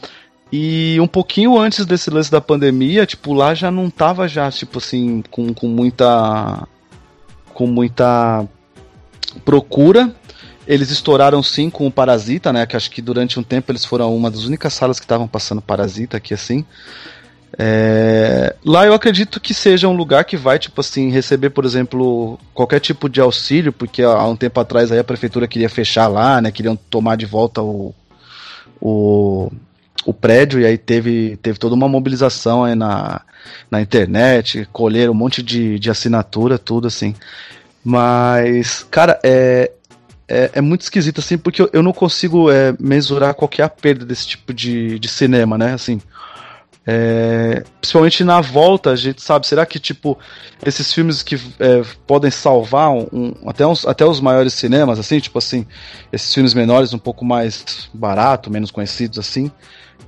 [0.55, 4.77] E um pouquinho antes desse lance da pandemia, tipo, lá já não tava já, tipo
[4.77, 6.67] assim, com, com muita.
[7.55, 8.47] com muita
[9.43, 10.13] procura.
[10.67, 12.67] Eles estouraram sim com o Parasita, né?
[12.67, 15.59] Que acho que durante um tempo eles foram uma das únicas salas que estavam passando
[15.59, 16.63] Parasita aqui assim.
[17.57, 18.55] É...
[18.63, 22.79] Lá eu acredito que seja um lugar que vai, tipo assim, receber, por exemplo, qualquer
[22.79, 26.51] tipo de auxílio, porque há um tempo atrás aí a prefeitura queria fechar lá, né?
[26.51, 27.91] Queriam tomar de volta o,
[28.79, 29.51] o
[30.05, 33.21] o prédio e aí teve, teve toda uma mobilização aí na,
[33.69, 37.15] na internet, colheram um monte de, de assinatura, tudo assim.
[37.83, 39.71] Mas, cara, é,
[40.27, 43.69] é, é muito esquisito assim, porque eu, eu não consigo é, mensurar qual é a
[43.69, 45.73] perda desse tipo de, de cinema, né?
[45.73, 46.01] Assim,
[46.85, 50.17] é, principalmente na volta, a gente sabe, será que tipo
[50.65, 55.19] esses filmes que é, podem salvar um, um, até, uns, até os maiores cinemas, assim,
[55.19, 55.65] tipo assim,
[56.11, 59.49] esses filmes menores um pouco mais barato, menos conhecidos assim,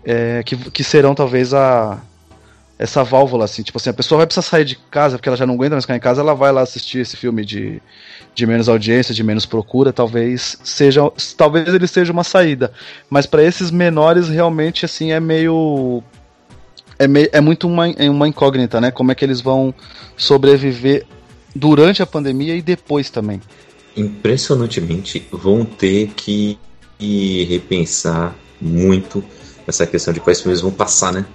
[0.05, 1.99] é, que, que serão talvez a
[2.77, 5.45] essa válvula, assim, tipo assim, a pessoa vai precisar sair de casa porque ela já
[5.45, 7.81] não aguenta mais ficar em casa, ela vai lá assistir esse filme de,
[8.33, 11.01] de menos audiência, de menos procura, talvez seja,
[11.37, 12.73] talvez ele seja uma saída,
[13.09, 16.03] mas para esses menores realmente assim é meio
[16.99, 18.91] é, meio, é muito uma, é uma incógnita, né?
[18.91, 19.73] Como é que eles vão
[20.17, 21.05] sobreviver
[21.55, 23.41] durante a pandemia e depois também.
[23.95, 26.57] Impressionantemente, vão ter que
[27.49, 29.23] repensar muito
[29.67, 31.25] essa questão de quais filmes vão passar, né?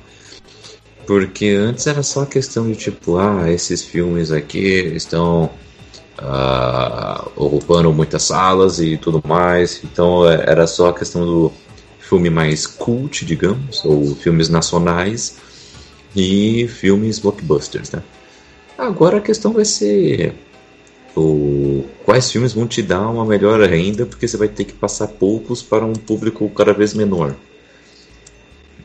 [1.06, 5.50] Porque antes era só questão de tipo, ah, esses filmes aqui estão
[6.20, 9.80] uh, ocupando muitas salas e tudo mais.
[9.82, 11.52] Então é, era só a questão do
[11.98, 15.36] filme mais cult, digamos, ou filmes nacionais
[16.14, 18.02] e filmes blockbusters, né?
[18.76, 20.34] Agora a questão vai ser
[21.16, 25.08] o, quais filmes vão te dar uma melhor renda, porque você vai ter que passar
[25.08, 27.34] poucos para um público cada vez menor.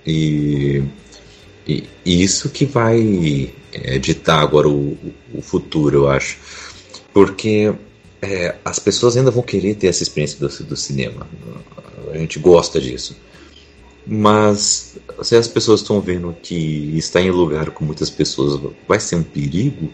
[0.05, 0.83] E
[1.67, 4.97] E, isso que vai é, ditar agora o,
[5.33, 6.37] o futuro, eu acho.
[7.13, 7.73] Porque
[8.21, 11.27] é, as pessoas ainda vão querer ter essa experiência do, do cinema.
[12.11, 13.15] A gente gosta disso.
[14.05, 19.15] Mas se as pessoas estão vendo que está em lugar com muitas pessoas vai ser
[19.15, 19.91] um perigo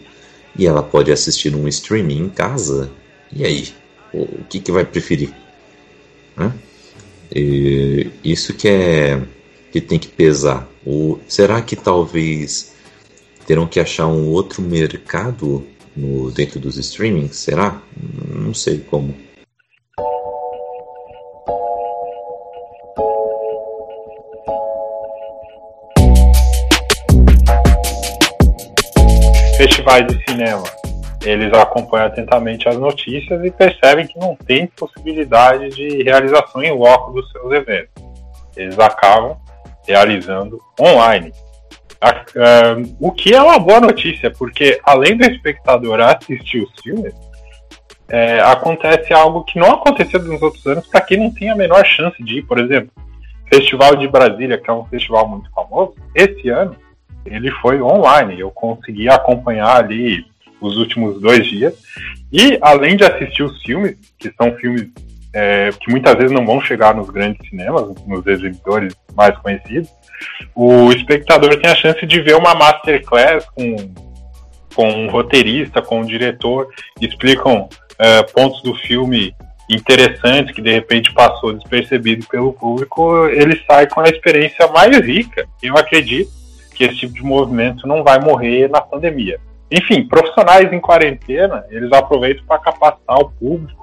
[0.54, 2.90] e ela pode assistir num streaming em casa,
[3.32, 3.68] e aí?
[4.12, 5.32] O que, que vai preferir?
[7.34, 9.22] E isso que é
[9.72, 10.68] que tem que pesar.
[10.84, 12.74] Ou será que talvez
[13.46, 17.36] terão que achar um outro mercado no, dentro dos streamings?
[17.36, 17.80] Será?
[17.96, 19.14] Não sei como.
[29.56, 30.64] Festivais de cinema,
[31.24, 37.12] eles acompanham atentamente as notícias e percebem que não tem possibilidade de realização em loco
[37.12, 37.90] dos seus eventos.
[38.56, 39.36] Eles acabam
[39.86, 41.32] realizando online.
[42.02, 47.14] Uh, o que é uma boa notícia, porque além do espectador assistir os filmes,
[48.08, 51.84] é, acontece algo que não aconteceu nos outros anos para quem não tem a menor
[51.86, 52.42] chance de ir.
[52.42, 52.90] Por exemplo,
[53.52, 56.76] Festival de Brasília, que é um festival muito famoso, esse ano
[57.24, 58.40] ele foi online.
[58.40, 60.24] Eu consegui acompanhar ali
[60.60, 61.74] os últimos dois dias.
[62.32, 64.90] E além de assistir os filmes, que são filmes
[65.34, 69.90] é, que muitas vezes não vão chegar nos grandes cinemas, nos exibidores mais conhecidos,
[70.54, 73.76] o espectador tem a chance de ver uma masterclass com,
[74.74, 76.68] com um roteirista, com um diretor,
[77.00, 77.68] explicam
[77.98, 79.34] é, pontos do filme
[79.68, 85.46] interessantes que de repente passou despercebido pelo público, ele sai com a experiência mais rica.
[85.62, 86.30] Eu acredito
[86.74, 89.38] que esse tipo de movimento não vai morrer na pandemia.
[89.70, 93.81] Enfim, profissionais em quarentena, eles aproveitam para capacitar o público,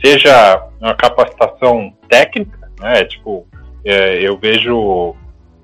[0.00, 3.04] seja uma capacitação técnica, né?
[3.04, 3.46] Tipo,
[3.84, 5.14] é, eu vejo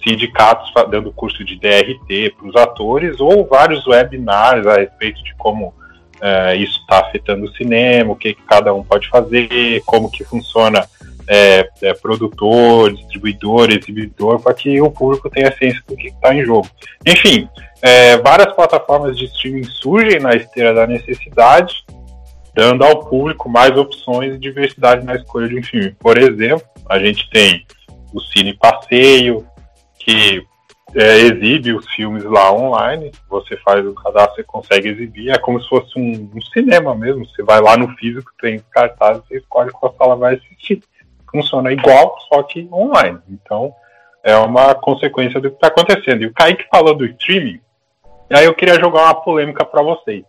[0.03, 5.73] sindicatos dando curso de DRT para os atores ou vários webinars a respeito de como
[6.20, 10.25] é, isso está afetando o cinema, o que, que, cada um pode fazer, como que
[10.25, 10.87] funciona
[11.27, 16.44] é, é, produtor, distribuidor, exibidor, para que o público tenha ciência do que está em
[16.44, 16.68] jogo.
[17.07, 17.49] Enfim,
[17.83, 21.85] é, várias plataformas de streaming surgem na esteira da necessidade,
[22.55, 25.95] dando ao público mais opções e diversidade na escolha de um filme.
[25.99, 27.67] Por exemplo, a gente tem
[28.12, 29.45] o Cine Passeio,
[29.99, 30.47] que
[30.95, 35.61] é, exibe os filmes lá online, você faz o cadastro e consegue exibir, é como
[35.61, 39.73] se fosse um, um, cinema mesmo, você vai lá no físico, tem cartaz, você escolhe
[39.73, 40.83] qual sala vai assistir.
[41.31, 43.19] Funciona igual, só que online.
[43.29, 43.75] Então,
[44.23, 46.23] é uma consequência do que está acontecendo.
[46.23, 47.61] E o Kaique falou do streaming,
[48.31, 50.25] e aí eu queria jogar uma polêmica para vocês.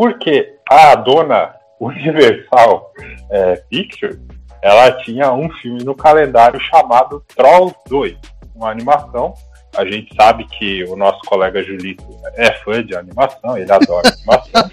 [0.00, 2.90] Porque a dona Universal
[3.30, 4.16] é, Pictures,
[4.62, 8.16] ela tinha um filme no calendário chamado Trolls 2,
[8.56, 9.34] uma animação.
[9.76, 12.02] A gente sabe que o nosso colega Julito
[12.34, 14.70] é fã de animação, ele adora animação.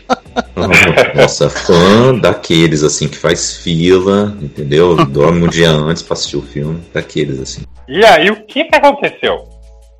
[1.14, 4.96] Nossa, fã daqueles assim que faz fila, entendeu?
[5.08, 7.64] Dorme um dia antes para assistir o filme, daqueles assim.
[7.86, 9.57] E aí o que, que aconteceu?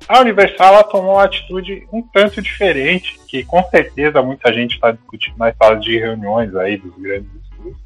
[0.08, 5.36] A Universal tomou uma atitude um tanto diferente, que com certeza muita gente está discutindo
[5.36, 7.76] nas salas de reuniões aí dos grandes estudos.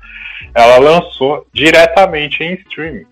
[0.55, 3.07] Ela lançou diretamente em streaming.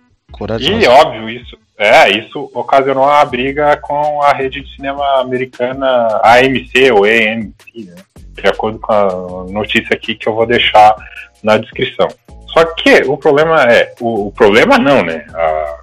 [0.60, 6.92] E óbvio, isso, é, isso ocasionou uma briga com a rede de cinema americana AMC
[6.92, 7.96] ou AMC, né?
[8.40, 10.94] de acordo com a notícia aqui que eu vou deixar
[11.42, 12.08] na descrição.
[12.52, 15.26] Só que o problema é, o, o problema não, né?
[15.34, 15.80] A,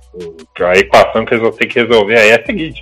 [0.65, 2.81] a equação que eles vão ter que resolver aí é a seguinte: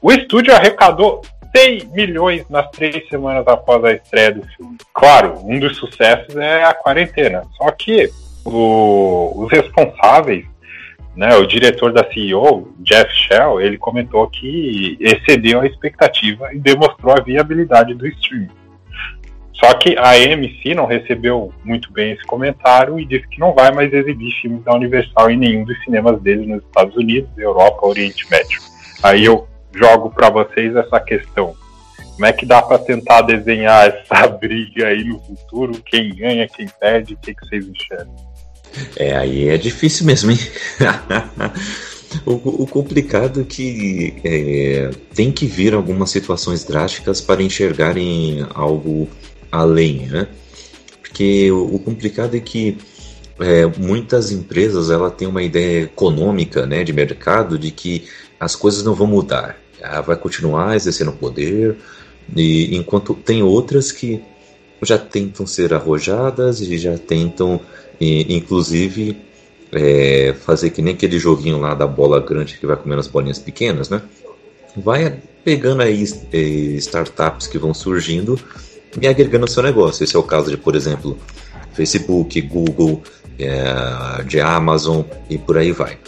[0.00, 1.22] o estúdio arrecadou
[1.54, 4.76] 100 milhões nas três semanas após a estreia do filme.
[4.94, 7.42] Claro, um dos sucessos é a quarentena.
[7.56, 8.10] Só que
[8.44, 10.46] o, os responsáveis
[11.14, 17.12] né, o diretor da CEO, Jeff Shell, ele comentou que excedeu a expectativa e demonstrou
[17.12, 18.48] a viabilidade do streaming.
[19.52, 23.70] Só que a AMC não recebeu muito bem esse comentário e disse que não vai
[23.70, 28.30] mais exibir filmes da Universal em nenhum dos cinemas dele nos Estados Unidos, Europa, Oriente
[28.30, 28.58] Médio.
[29.02, 31.54] Aí eu jogo para vocês essa questão.
[32.20, 35.82] Como é que dá para tentar desenhar essa briga aí no futuro?
[35.84, 37.14] Quem ganha, quem perde?
[37.14, 38.30] O que, que vocês enxergam?
[38.96, 40.38] É, aí é difícil mesmo, hein?
[42.26, 49.08] o, o, complicado é que é, tem que vir algumas situações drásticas para enxergarem algo
[49.50, 50.28] além, né?
[51.00, 52.78] Porque o, o complicado é que
[53.40, 58.04] é, muitas empresas ela têm uma ideia econômica, né, de mercado, de que
[58.40, 61.76] as coisas não vão mudar, ela vai continuar exercendo poder,
[62.34, 64.22] e enquanto tem outras que
[64.82, 67.60] já tentam ser arrojadas e já tentam
[68.00, 69.16] e, inclusive,
[69.72, 73.38] é, fazer que nem aquele joguinho lá da bola grande que vai comendo as bolinhas
[73.38, 74.00] pequenas, né?
[74.76, 76.38] Vai pegando aí eh,
[76.78, 78.38] startups que vão surgindo
[79.00, 80.04] e agregando ao seu negócio.
[80.04, 81.18] Esse é o caso de, por exemplo,
[81.72, 83.02] Facebook, Google,
[83.38, 85.98] é, de Amazon e por aí vai.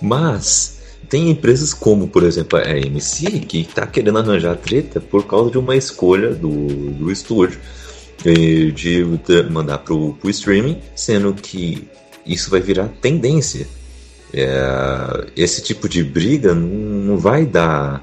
[0.00, 0.81] Mas
[1.12, 5.58] tem empresas como, por exemplo, a AMC, que está querendo arranjar treta por causa de
[5.58, 6.48] uma escolha do,
[6.92, 7.60] do estúdio
[8.24, 11.86] de, de mandar para o streaming, sendo que
[12.24, 13.68] isso vai virar tendência.
[14.32, 18.02] É, esse tipo de briga não, não vai dar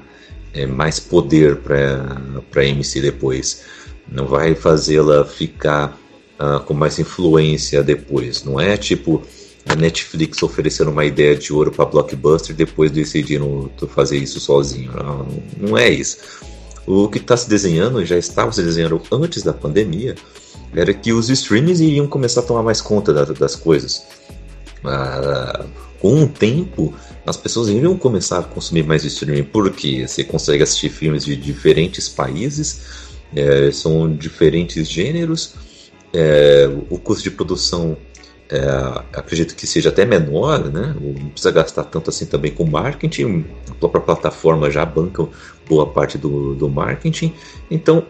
[0.54, 2.16] é, mais poder para
[2.54, 3.64] a AMC depois,
[4.06, 5.98] não vai fazê-la ficar
[6.38, 8.44] uh, com mais influência depois.
[8.44, 9.20] Não é tipo
[9.70, 14.92] a Netflix oferecendo uma ideia de ouro para blockbuster depois decidindo fazer isso sozinho.
[14.92, 16.18] Não, não é isso.
[16.86, 20.16] O que está se desenhando, já estava se desenhando antes da pandemia,
[20.74, 24.04] era que os streamings iriam começar a tomar mais conta da, das coisas.
[24.84, 25.64] Ah,
[26.00, 26.92] com o tempo,
[27.24, 32.08] as pessoas iriam começar a consumir mais streaming, porque você consegue assistir filmes de diferentes
[32.08, 32.80] países,
[33.36, 35.54] é, são diferentes gêneros,
[36.12, 37.96] é, o custo de produção
[38.50, 40.94] é, acredito que seja até menor, né?
[41.00, 45.26] não precisa gastar tanto assim também com marketing, a própria plataforma já banca
[45.68, 47.32] boa parte do, do marketing,
[47.70, 48.04] então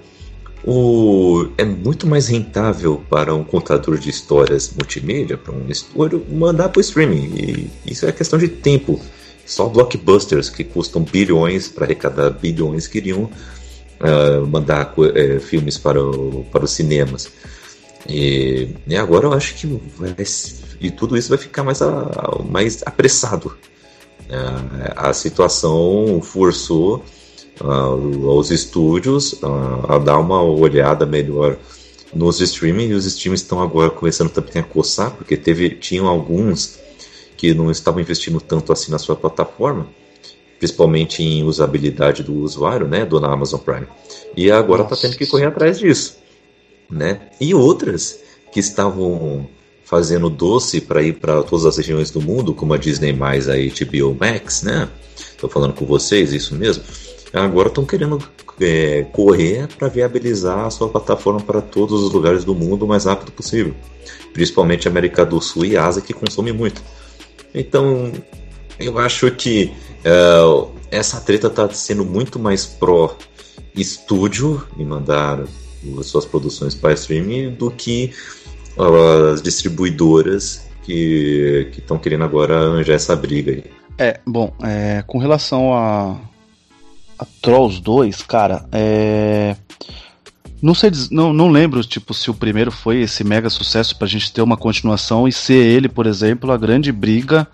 [0.65, 6.71] o, é muito mais rentável para um contador de histórias multimídia, para um estúdio, mandar
[6.71, 9.01] para o streaming, e isso é questão de tempo.
[9.45, 16.47] Só blockbusters que custam bilhões para arrecadar bilhões queriam uh, mandar uh, filmes para, o,
[16.53, 17.29] para os cinemas.
[18.09, 20.15] E, e agora eu acho que vai,
[20.81, 23.57] e tudo isso vai ficar mais, a, mais apressado.
[24.29, 27.05] É, a situação forçou
[27.61, 31.57] uh, os estúdios uh, a dar uma olhada melhor
[32.15, 36.79] nos streaming e os streams estão agora começando também a coçar porque teve tinham alguns
[37.37, 39.87] que não estavam investindo tanto assim na sua plataforma
[40.59, 43.87] principalmente em usabilidade do usuário né do na Amazon Prime
[44.37, 46.19] e agora está tendo que correr atrás disso
[46.91, 47.21] né?
[47.41, 48.19] E outras
[48.53, 49.49] que estavam
[49.85, 53.55] fazendo doce para ir para todas as regiões do mundo, como a Disney mais a
[53.55, 54.89] HBO Max, né?
[55.17, 56.85] Estou falando com vocês, isso mesmo.
[57.33, 58.23] Agora estão querendo
[58.61, 63.05] é, correr para viabilizar a sua plataforma para todos os lugares do mundo o mais
[63.05, 63.75] rápido possível,
[64.33, 66.83] principalmente América do Sul e Ásia que consome muito.
[67.55, 68.13] Então,
[68.79, 69.73] eu acho que
[70.05, 73.17] uh, essa treta está sendo muito mais pró
[73.75, 75.45] estúdio e mandar
[76.03, 78.13] suas produções para streaming do que
[78.79, 83.65] as distribuidoras que estão que querendo agora arranjar essa briga aí.
[83.99, 86.17] É, bom, é, com relação a,
[87.19, 89.57] a Trolls 2, cara, é.
[90.63, 94.31] Não sei, não, não lembro tipo se o primeiro foi esse mega sucesso pra gente
[94.31, 97.47] ter uma continuação e ser ele, por exemplo, a grande briga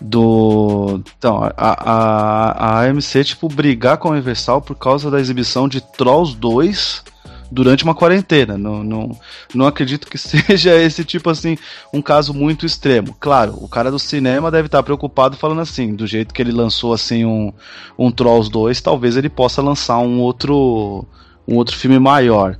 [0.00, 1.02] do.
[1.18, 5.80] Então, a, a, a AMC, tipo, brigar com a Universal por causa da exibição de
[5.80, 7.04] Trolls 2
[7.50, 8.56] durante uma quarentena.
[8.56, 9.18] Não, não,
[9.54, 11.56] não acredito que seja esse tipo assim,
[11.92, 13.16] um caso muito extremo.
[13.18, 16.92] Claro, o cara do cinema deve estar preocupado falando assim, do jeito que ele lançou
[16.92, 17.52] assim um,
[17.98, 21.06] um Trolls 2, talvez ele possa lançar um outro
[21.46, 22.56] um outro filme maior.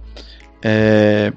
[0.63, 1.33] É,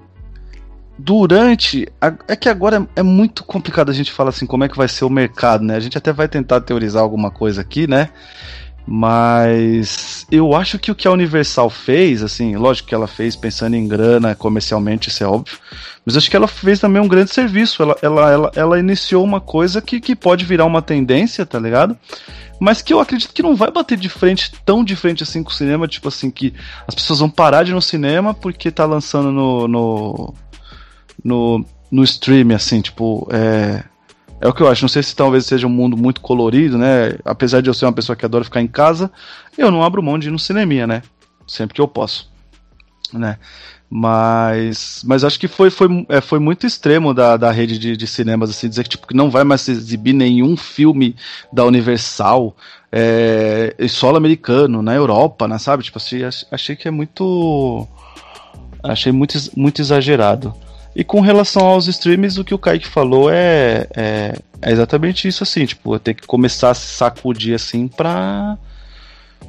[0.97, 1.87] durante.
[2.27, 4.87] É que agora é, é, muito complicado a gente falar assim como é que vai
[4.87, 5.75] ser o mercado, né?
[5.75, 8.09] A gente até vai tentar teorizar alguma coisa aqui, né?
[8.85, 13.75] Mas eu acho que o que a Universal fez, assim, lógico que ela fez pensando
[13.75, 15.57] em grana comercialmente, isso é óbvio,
[16.05, 17.81] mas acho que ela fez também um grande serviço.
[17.81, 21.97] Ela, ela, ela, ela iniciou uma coisa que, que pode virar uma tendência, tá ligado?
[22.59, 25.49] Mas que eu acredito que não vai bater de frente, tão de frente assim com
[25.49, 26.53] o cinema, tipo assim, que
[26.85, 29.67] as pessoas vão parar de ir no cinema porque tá lançando no.
[29.67, 30.33] no,
[31.23, 33.83] no, no stream, assim, tipo, é
[34.43, 34.83] é o que eu acho.
[34.83, 37.15] Não sei se talvez seja um mundo muito colorido, né?
[37.23, 39.09] Apesar de eu ser uma pessoa que adora ficar em casa,
[39.57, 41.01] eu não abro mão de ir no cinema, né?
[41.47, 42.29] Sempre que eu posso,
[43.13, 43.37] né?
[43.89, 48.07] Mas, mas acho que foi, foi, é, foi muito extremo da, da rede de, de
[48.07, 51.15] cinemas assim, dizer que, tipo, não vai mais exibir nenhum filme
[51.51, 52.57] da Universal
[52.91, 55.83] é, solo americano na Europa, né, sabe?
[55.83, 56.19] Tipo assim,
[56.51, 57.87] achei que é muito.
[58.83, 60.53] Achei muito, muito exagerado.
[60.95, 65.43] E com relação aos streams, o que o Kaique falou é, é, é exatamente isso,
[65.43, 68.57] assim, tipo, ter que começar a se sacudir assim pra,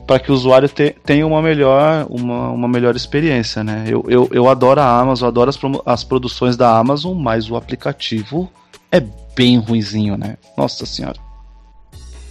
[0.06, 3.84] pra que o usuário te, tenha uma melhor, uma, uma melhor experiência, né?
[3.86, 8.50] Eu, eu, eu adoro a Amazon, adoro as, as produções da Amazon, mas o aplicativo
[8.90, 9.02] é
[9.36, 10.38] bem ruinzinho, né?
[10.56, 11.18] Nossa senhora.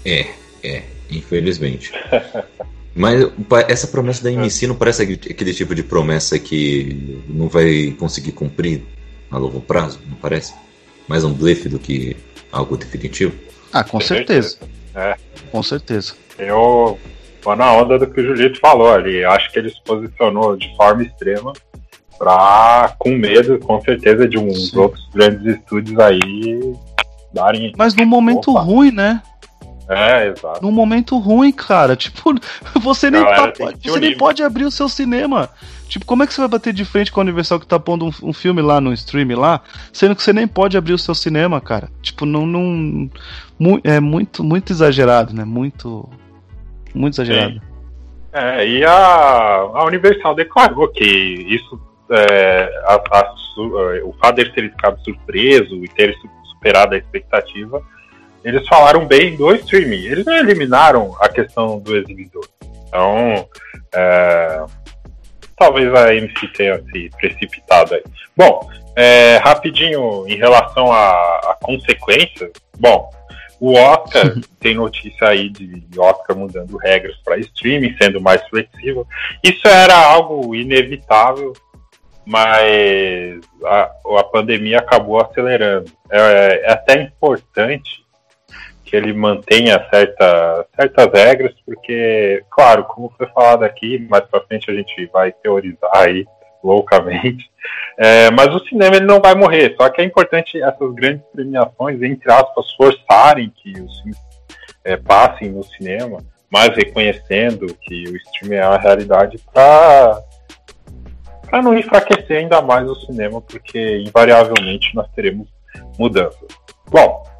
[0.03, 0.27] É,
[0.63, 1.91] é, infelizmente.
[2.95, 3.25] Mas
[3.67, 8.83] essa promessa da MC não parece aquele tipo de promessa que não vai conseguir cumprir
[9.33, 10.53] a longo prazo, não parece?
[11.07, 12.15] Mais um blefe do que
[12.51, 13.33] algo definitivo?
[13.71, 14.57] Ah, com certeza.
[14.95, 15.15] É.
[15.51, 16.13] Com certeza.
[16.37, 16.99] Eu,
[17.41, 19.25] vou na onda do que o Julito falou ali.
[19.25, 21.51] Acho que ele se posicionou de forma extrema
[22.17, 24.77] pra, com medo, com certeza, de uns Sim.
[24.77, 26.19] outros grandes estúdios aí
[27.33, 27.73] darem.
[27.75, 28.61] Mas num momento Opa.
[28.61, 29.21] ruim, né?
[29.89, 30.61] É, exato.
[30.61, 31.95] Num momento ruim, cara.
[31.97, 32.35] Tipo,
[32.79, 33.51] você nem, tá,
[33.83, 35.49] você nem pode abrir o seu cinema.
[35.93, 38.07] Tipo, como é que você vai bater de frente com a Universal que tá pondo
[38.07, 41.13] um, um, filme lá no stream lá, sendo que você nem pode abrir o seu
[41.13, 41.87] cinema, cara?
[42.01, 42.47] Tipo, não.
[42.47, 43.07] não
[43.59, 45.45] mu é muito, muito exagerado, né?
[45.45, 46.09] Muito.
[46.95, 47.53] Muito exagerado.
[47.53, 47.61] Sim.
[48.33, 51.79] É, e a, a Universal declarou que isso.
[52.09, 53.35] É, a, a,
[54.03, 56.15] o fato de ter ficado surpreso e ter
[56.55, 57.83] superado a expectativa
[58.43, 60.05] eles falaram bem do streaming.
[60.05, 62.47] Eles não eliminaram a questão do exibidor.
[62.87, 63.47] Então,
[63.93, 64.65] é,
[65.63, 68.03] talvez a MC tenha se precipitado aí.
[68.35, 72.51] Bom, é, rapidinho em relação a, a consequências.
[72.77, 73.09] Bom,
[73.61, 79.07] o Oscar tem notícia aí de Oscar mudando regras para streaming, sendo mais flexível.
[79.41, 81.53] Isso era algo inevitável,
[82.25, 85.89] mas a, a pandemia acabou acelerando.
[86.11, 88.02] É, é até importante
[88.93, 94.69] que ele mantenha certa, certas regras, porque, claro, como foi falado aqui, mais pra frente
[94.69, 96.27] a gente vai teorizar aí
[96.63, 97.49] loucamente,
[97.97, 102.03] é, mas o cinema ele não vai morrer, só que é importante essas grandes premiações,
[102.03, 104.19] entre aspas, forçarem que os filmes
[104.83, 110.21] é, passem no cinema, mas reconhecendo que o streaming é a realidade para
[111.49, 115.47] para não enfraquecer ainda mais o cinema, porque invariavelmente nós teremos
[115.97, 116.47] mudanças.
[116.89, 117.32] Bom,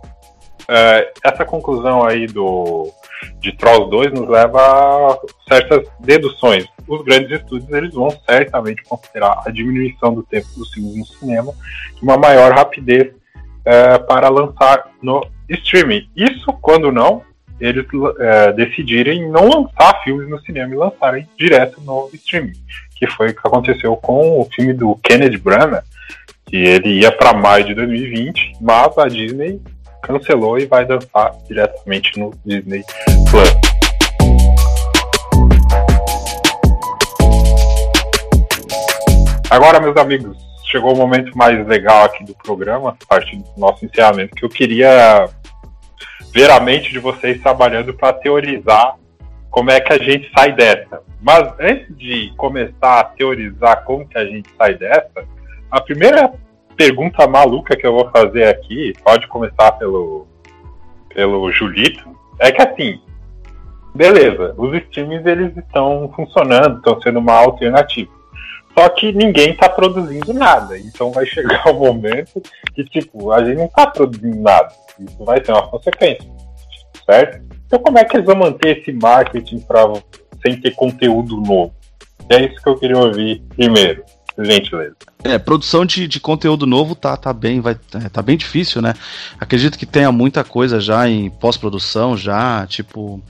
[0.68, 2.92] é, essa conclusão aí do
[3.40, 6.66] de Trolls 2 nos leva a certas deduções.
[6.88, 11.54] Os grandes estúdios eles vão certamente considerar a diminuição do tempo dos filmes no cinema
[12.02, 13.14] e uma maior rapidez
[13.66, 16.10] é, para lançar no streaming.
[16.16, 17.22] Isso quando não
[17.60, 17.86] eles
[18.20, 22.54] é, decidirem não lançar filmes no cinema e lançarem direto no streaming,
[22.96, 25.84] que foi o que aconteceu com o filme do Kenneth Branagh,
[26.46, 29.62] que ele ia para maio de 2020, mas a Disney
[30.04, 32.84] cancelou e vai dançar diretamente no Disney
[33.32, 33.50] Plus.
[39.50, 43.86] Agora, meus amigos, chegou o momento mais legal aqui do programa, a partir do nosso
[43.86, 45.26] encerramento, que eu queria
[46.34, 48.96] ver a mente de vocês trabalhando para teorizar
[49.52, 51.02] como é que a gente sai dessa.
[51.22, 55.24] Mas antes de começar a teorizar como que a gente sai dessa,
[55.70, 56.34] a primeira
[56.76, 60.28] pergunta maluca que eu vou fazer aqui, pode começar pelo,
[61.14, 62.10] pelo Julito,
[62.40, 63.00] é que assim,
[63.94, 68.12] beleza, os streams eles estão funcionando, estão sendo uma alternativa.
[68.78, 70.78] Só que ninguém está produzindo nada.
[70.78, 72.42] Então vai chegar o um momento
[72.74, 74.74] que, tipo, a gente não está produzindo nada.
[75.00, 76.28] Isso vai ter uma consequência.
[77.06, 77.44] Certo?
[77.68, 79.84] Então como é que eles vão manter esse marketing pra,
[80.42, 81.74] sem ter conteúdo novo?
[82.30, 84.04] É isso que eu queria ouvir primeiro
[84.40, 84.96] gentileza.
[85.24, 88.94] É, produção de, de conteúdo novo tá, tá bem, vai, é, tá bem difícil, né?
[89.40, 93.22] Acredito que tenha muita coisa já em pós-produção, já, tipo.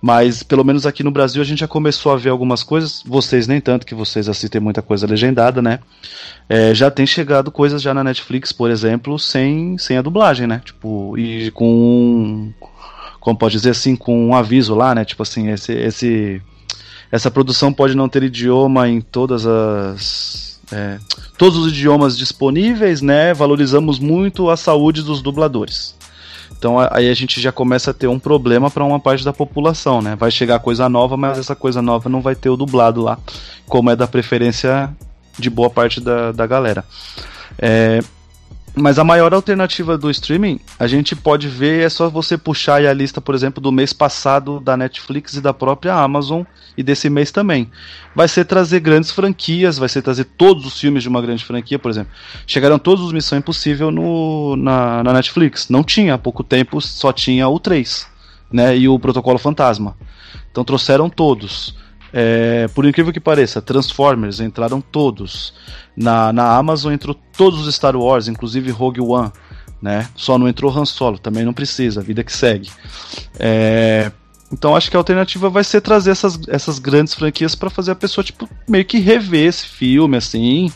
[0.00, 3.02] Mas pelo menos aqui no Brasil a gente já começou a ver algumas coisas.
[3.04, 5.80] Vocês nem tanto, que vocês assistem muita coisa legendada, né?
[6.48, 10.62] É, já tem chegado coisas já na Netflix, por exemplo, sem, sem a dublagem, né?
[10.64, 12.52] Tipo, e com.
[13.18, 15.04] Como pode dizer assim, com um aviso lá, né?
[15.04, 15.72] Tipo assim, esse.
[15.72, 16.42] esse
[17.10, 20.60] essa produção pode não ter idioma em todas as.
[20.70, 20.98] É,
[21.38, 23.32] todos os idiomas disponíveis, né?
[23.32, 25.94] Valorizamos muito a saúde dos dubladores.
[26.58, 30.02] Então aí a gente já começa a ter um problema para uma parte da população,
[30.02, 30.16] né?
[30.16, 33.18] Vai chegar coisa nova, mas essa coisa nova não vai ter o dublado lá,
[33.66, 34.90] como é da preferência
[35.38, 36.84] de boa parte da, da galera.
[37.58, 38.00] É,
[38.80, 42.92] mas a maior alternativa do streaming, a gente pode ver, é só você puxar a
[42.92, 46.42] lista, por exemplo, do mês passado da Netflix e da própria Amazon
[46.76, 47.70] e desse mês também.
[48.14, 51.78] Vai ser trazer grandes franquias, vai ser trazer todos os filmes de uma grande franquia,
[51.78, 52.12] por exemplo.
[52.46, 55.68] Chegaram todos os Missão Impossível no, na, na Netflix.
[55.68, 58.06] Não tinha, há pouco tempo só tinha o 3,
[58.52, 58.76] né?
[58.76, 59.96] E o Protocolo Fantasma.
[60.50, 61.74] Então trouxeram todos.
[62.12, 65.54] É, por incrível que pareça, Transformers entraram todos.
[65.96, 69.30] Na, na Amazon entrou todos os Star Wars, inclusive Rogue One.
[69.80, 70.08] Né?
[70.16, 72.68] Só não entrou Han Solo, também não precisa, vida que segue.
[73.38, 74.10] É,
[74.52, 77.96] então acho que a alternativa vai ser trazer essas, essas grandes franquias para fazer a
[77.96, 80.72] pessoa tipo meio que rever esse filme assim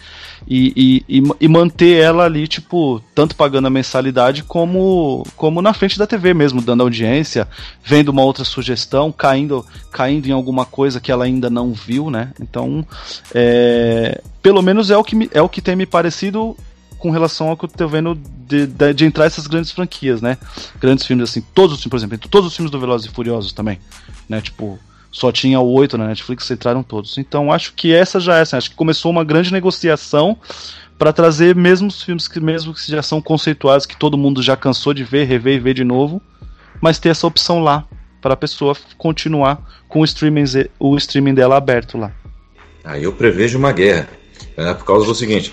[0.47, 5.99] e, e, e, manter ela ali tipo tanto pagando a mensalidade como como na frente
[5.99, 7.49] da TV mesmo dando audiência
[7.85, 12.33] vendo uma outra sugestão caindo caindo em alguma coisa que ela ainda não viu né
[12.41, 12.87] então
[13.35, 16.57] é, pelo menos é o que é o que tem me parecido
[17.03, 18.15] com relação ao que eu tô vendo
[18.47, 20.39] de, de, de, entrar essas grandes franquias, né?
[20.81, 23.81] Grandes filmes, assim, todos os por exemplo, todos os filmes do Velozes e Furiosos também,
[24.29, 24.41] né?
[24.41, 24.79] Tipo,
[25.13, 27.19] só tinha oito na Netflix, entraram todos.
[27.19, 30.37] Então acho que essa já é, assim, acho que começou uma grande negociação
[30.99, 34.57] para trazer mesmo os filmes que mesmo que já são conceituados, que todo mundo já
[34.57, 36.21] cansou de ver, rever e ver de novo,
[36.81, 37.85] mas ter essa opção lá
[38.23, 40.45] para a pessoa continuar com o streaming,
[40.81, 42.11] o streaming dela aberto lá.
[42.85, 44.09] Aí eu prevejo uma guerra.
[44.57, 45.53] É por causa do seguinte: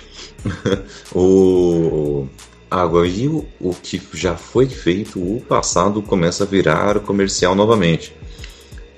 [1.13, 2.27] o
[2.69, 8.13] água e o, o que já foi feito, o passado começa a virar comercial novamente.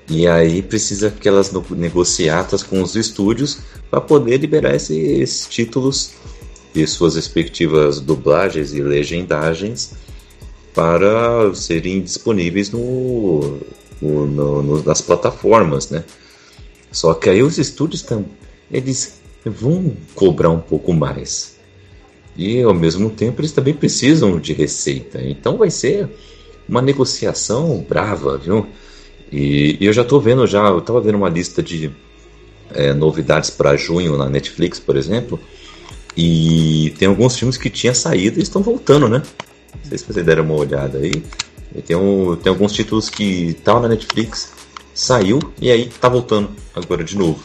[0.08, 3.58] E aí precisa aquelas negociatas com os estúdios
[3.90, 6.12] para poder liberar esses títulos
[6.74, 9.92] e suas respectivas dublagens e legendagens
[10.74, 13.58] para serem disponíveis no,
[14.00, 16.02] no, no, nas plataformas, né?
[16.90, 18.24] Só que aí os estúdios tam,
[18.70, 21.56] eles vão cobrar um pouco mais.
[22.36, 25.22] E ao mesmo tempo eles também precisam de receita.
[25.22, 26.08] Então vai ser
[26.68, 28.66] uma negociação brava, viu?
[29.32, 31.90] E, e eu já estou vendo já, eu estava vendo uma lista de
[32.74, 35.40] é, novidades para junho na Netflix, por exemplo.
[36.16, 39.22] E tem alguns filmes que tinha saído e estão voltando, né?
[39.74, 41.22] Não sei se vocês deram uma olhada aí.
[41.74, 44.52] E tem, um, tem alguns títulos que estavam na Netflix
[44.94, 47.42] saiu e aí tá voltando agora de novo.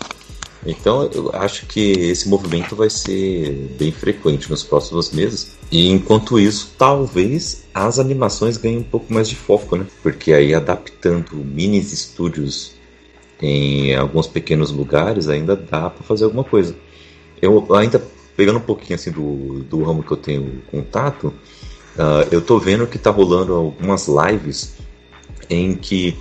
[0.65, 5.55] Então eu acho que esse movimento vai ser bem frequente nos próximos meses.
[5.71, 9.85] E enquanto isso, talvez as animações ganhem um pouco mais de foco, né?
[10.01, 12.73] Porque aí adaptando mini estúdios
[13.41, 16.75] em alguns pequenos lugares ainda dá para fazer alguma coisa.
[17.41, 18.01] Eu ainda
[18.35, 21.33] pegando um pouquinho assim do, do ramo que eu tenho contato,
[21.95, 24.75] uh, eu tô vendo que tá rolando algumas lives
[25.49, 26.15] em que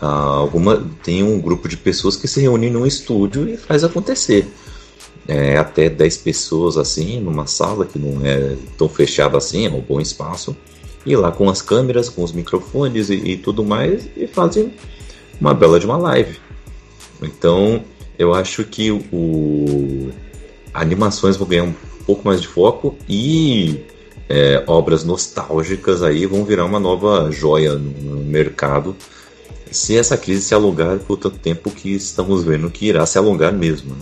[0.00, 4.46] Uh, alguma, tem um grupo de pessoas que se reúnem num estúdio e faz acontecer.
[5.26, 9.80] É, até 10 pessoas assim, numa sala que não é tão fechada assim, é um
[9.80, 10.56] bom espaço.
[11.04, 14.72] E lá com as câmeras, com os microfones e, e tudo mais, e fazem
[15.40, 16.38] uma bela de uma live.
[17.20, 17.82] Então,
[18.18, 20.10] eu acho que o
[20.72, 21.74] animações vão ganhar um
[22.06, 23.84] pouco mais de foco e
[24.28, 28.94] é, obras nostálgicas aí vão virar uma nova joia no mercado
[29.72, 33.52] se essa crise se alongar por tanto tempo que estamos vendo que irá se alongar
[33.52, 33.96] mesmo.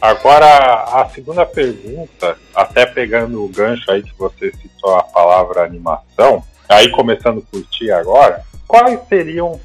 [0.00, 6.44] Agora, a segunda pergunta, até pegando o gancho aí que você citou a palavra animação,
[6.68, 9.60] aí começando por ti agora, quais seriam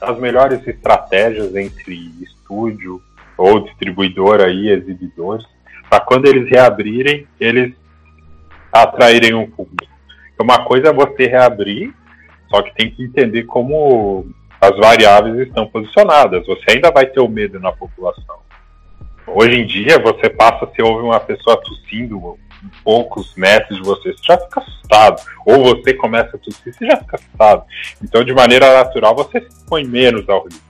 [0.00, 3.00] as melhores estratégias entre estúdio
[3.38, 5.46] ou distribuidor aí, exibidores,
[5.88, 7.72] para quando eles reabrirem, eles
[8.72, 9.92] atraírem um público?
[10.40, 11.94] Uma coisa é você reabrir,
[12.50, 14.26] só que tem que entender como
[14.62, 16.46] as variáveis estão posicionadas.
[16.46, 18.36] Você ainda vai ter o medo na população.
[19.26, 22.38] Hoje em dia, você passa, se ouve uma pessoa tossindo
[22.84, 25.20] poucos metros de você, você já fica assustado.
[25.44, 27.64] Ou você começa a tossir, você já fica assustado.
[28.00, 30.62] Então, de maneira natural, você se põe menos ao risco.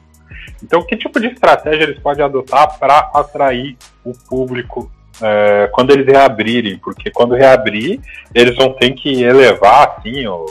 [0.63, 4.91] Então, que tipo de estratégia eles podem adotar para atrair o público
[5.21, 6.79] é, quando eles reabrirem?
[6.79, 8.01] Porque quando reabrir,
[8.35, 10.47] eles vão ter que elevar assim, o,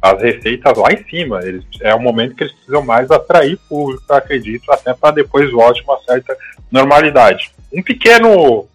[0.00, 1.40] as receitas lá em cima.
[1.42, 5.82] Eles, é o momento que eles precisam mais atrair público, acredito, até para depois volte
[5.82, 6.36] uma certa
[6.70, 7.50] normalidade.
[7.72, 8.66] Um pequeno.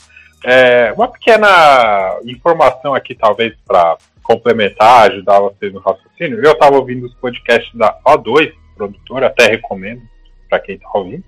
[0.43, 6.43] É, uma pequena informação aqui, talvez, para complementar, ajudar vocês no raciocínio.
[6.43, 10.01] Eu estava ouvindo os podcasts da O2, produtora, até recomendo
[10.49, 11.24] para quem está ouvindo.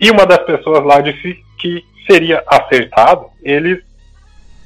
[0.00, 3.82] E uma das pessoas lá disse que seria acertado eles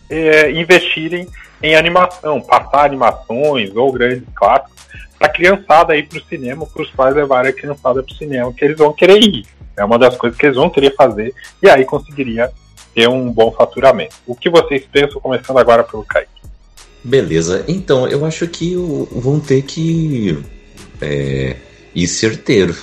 [0.09, 1.29] é, investirem
[1.63, 4.77] em animação, passar animações ou grandes clássicos
[5.19, 8.53] para criançada ir para o cinema, para os pais levarem a criançada para o cinema,
[8.53, 9.47] que eles vão querer ir.
[9.77, 12.51] É uma das coisas que eles vão querer fazer e aí conseguiria
[12.95, 14.17] ter um bom faturamento.
[14.27, 16.31] O que vocês pensam, começando agora pelo Kaique?
[17.03, 18.75] Beleza, então eu acho que
[19.13, 20.43] vão ter que
[21.01, 21.57] é,
[21.95, 22.75] ir certeiro.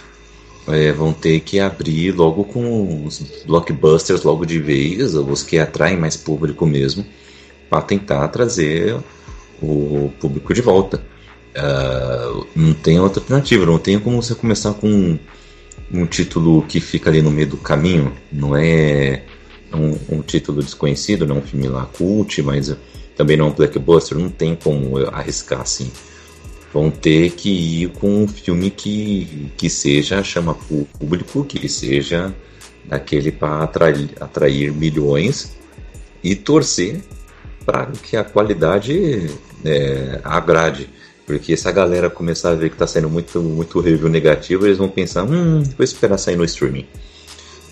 [0.65, 5.97] É, vão ter que abrir logo com os blockbusters logo de vez, os que atraem
[5.97, 7.05] mais público mesmo
[7.69, 8.97] para tentar trazer
[9.61, 11.01] o público de volta.
[11.55, 15.19] Uh, não tem outra alternativa, não tem como você começar com um,
[15.91, 19.23] um, título que fica ali no meio do caminho, não é
[19.71, 22.75] um, um título desconhecido, não é um filme lá cult, mas
[23.15, 25.91] também não é um blockbuster, não tem como arriscar assim.
[26.73, 27.49] Vão ter que
[27.83, 32.33] ir com um filme que, que seja chama público, que seja
[32.85, 35.55] daquele para atrair, atrair milhões
[36.23, 36.99] e torcer
[37.65, 39.29] para que a qualidade
[39.63, 40.89] é, agrade.
[41.25, 44.77] Porque se a galera começar a ver que está saindo muito, muito review negativo, eles
[44.77, 46.85] vão pensar, hum, vou esperar sair no streaming.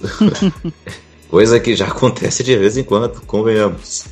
[1.30, 4.06] Coisa que já acontece de vez em quando, convenhamos.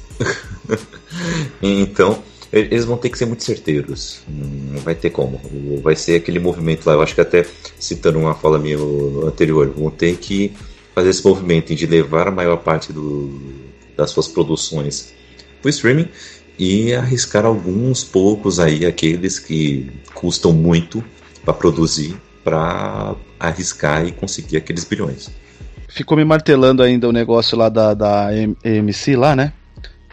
[1.61, 2.21] então,
[2.51, 4.21] Eles vão ter que ser muito certeiros.
[4.27, 5.39] Não vai ter como.
[5.83, 6.93] Vai ser aquele movimento lá.
[6.93, 7.45] Eu acho que até
[7.77, 8.77] citando uma fala minha
[9.25, 10.51] anterior, vão ter que
[10.95, 13.39] fazer esse movimento de levar a maior parte do,
[13.95, 15.13] das suas produções
[15.67, 16.07] o streaming
[16.57, 21.03] e arriscar alguns poucos aí, aqueles que custam muito
[21.43, 25.29] para produzir, para arriscar e conseguir aqueles bilhões.
[25.87, 29.53] Ficou me martelando ainda o negócio lá da, da AMC lá, né?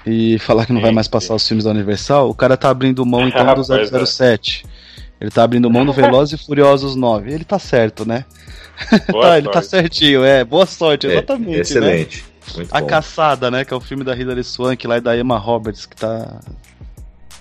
[0.07, 2.31] E falar que não vai mais passar os filmes da Universal.
[2.31, 4.65] O cara tá abrindo mão então do 007.
[4.65, 4.77] É.
[5.21, 7.33] Ele tá abrindo mão do Velozes e Furiosos 9.
[7.33, 8.25] Ele tá certo, né?
[9.11, 10.45] tá, ele tá certinho, é.
[10.45, 11.57] Boa sorte, é, exatamente.
[11.57, 12.19] É, excelente.
[12.19, 12.36] Né?
[12.71, 13.65] A Caçada, né?
[13.65, 16.41] Que é o filme da Hilary Swank lá e da Emma Roberts, que tá.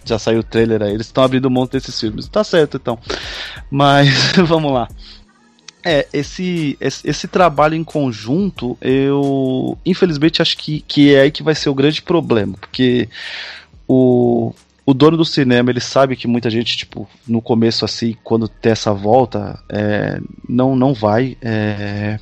[0.03, 0.93] Já saiu o trailer aí.
[0.93, 2.27] Eles estão abrindo mão desses filmes.
[2.27, 2.99] Tá certo, então.
[3.71, 4.09] Mas
[4.45, 4.87] vamos lá.
[5.83, 11.43] É, esse, esse, esse, trabalho em conjunto, eu infelizmente acho que, que é aí que
[11.43, 13.07] vai ser o grande problema, porque
[13.87, 14.51] o,
[14.83, 18.71] o dono do cinema, ele sabe que muita gente, tipo, no começo assim, quando tem
[18.71, 21.37] essa volta, é, não, não vai.
[21.41, 22.19] É,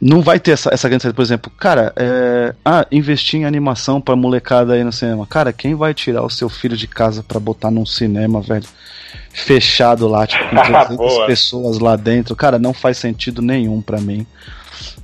[0.00, 4.00] não vai ter essa, essa grande saída, por exemplo, cara, é, ah, investir em animação
[4.00, 5.26] pra molecada aí no cinema.
[5.26, 8.66] Cara, quem vai tirar o seu filho de casa para botar num cinema, velho?
[9.32, 10.56] Fechado lá, tipo, com
[10.96, 12.34] 300 pessoas lá dentro.
[12.34, 14.26] Cara, não faz sentido nenhum para mim.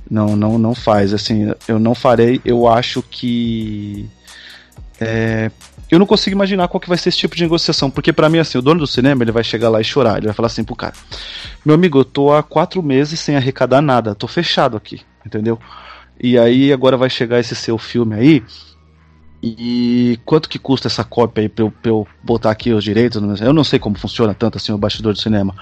[0.09, 1.13] Não, não, não faz.
[1.13, 2.41] Assim, eu não farei.
[2.43, 4.09] Eu acho que.
[4.99, 5.51] É,
[5.89, 8.39] eu não consigo imaginar qual que vai ser esse tipo de negociação, porque para mim,
[8.39, 10.63] assim, o dono do cinema, ele vai chegar lá e chorar, ele vai falar assim
[10.63, 10.93] pro cara,
[11.65, 15.59] meu amigo, eu tô há quatro meses sem arrecadar nada, tô fechado aqui, entendeu?
[16.19, 18.43] E aí agora vai chegar esse seu filme aí,
[19.41, 23.21] e quanto que custa essa cópia aí pra eu, pra eu botar aqui os direitos?
[23.39, 25.53] Eu não sei como funciona tanto assim o bastidor do cinema.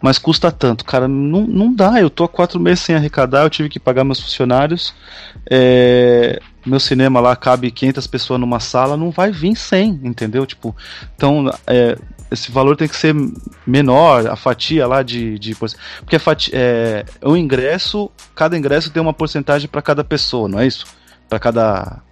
[0.00, 0.84] Mas custa tanto.
[0.84, 2.00] Cara, não, não dá.
[2.00, 4.94] Eu tô há quatro meses sem arrecadar, eu tive que pagar meus funcionários.
[5.50, 10.46] É, meu cinema lá cabe 500 pessoas numa sala, não vai vir 100, entendeu?
[10.46, 10.74] Tipo,
[11.14, 11.98] então é,
[12.30, 13.14] esse valor tem que ser
[13.66, 15.38] menor, a fatia lá de.
[15.38, 20.48] de porque a fatia, é, o ingresso, cada ingresso tem uma porcentagem para cada pessoa,
[20.48, 20.86] não é isso?
[21.28, 22.02] Para cada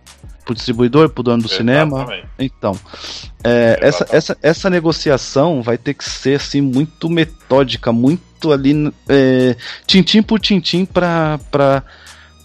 [0.47, 1.90] pro distribuidor, pro dono do Exatamente.
[1.90, 2.22] cinema.
[2.38, 2.78] Então,
[3.42, 9.57] é, essa, essa, essa negociação vai ter que ser assim muito metódica, muito ali é,
[9.86, 11.82] tintim por tintim para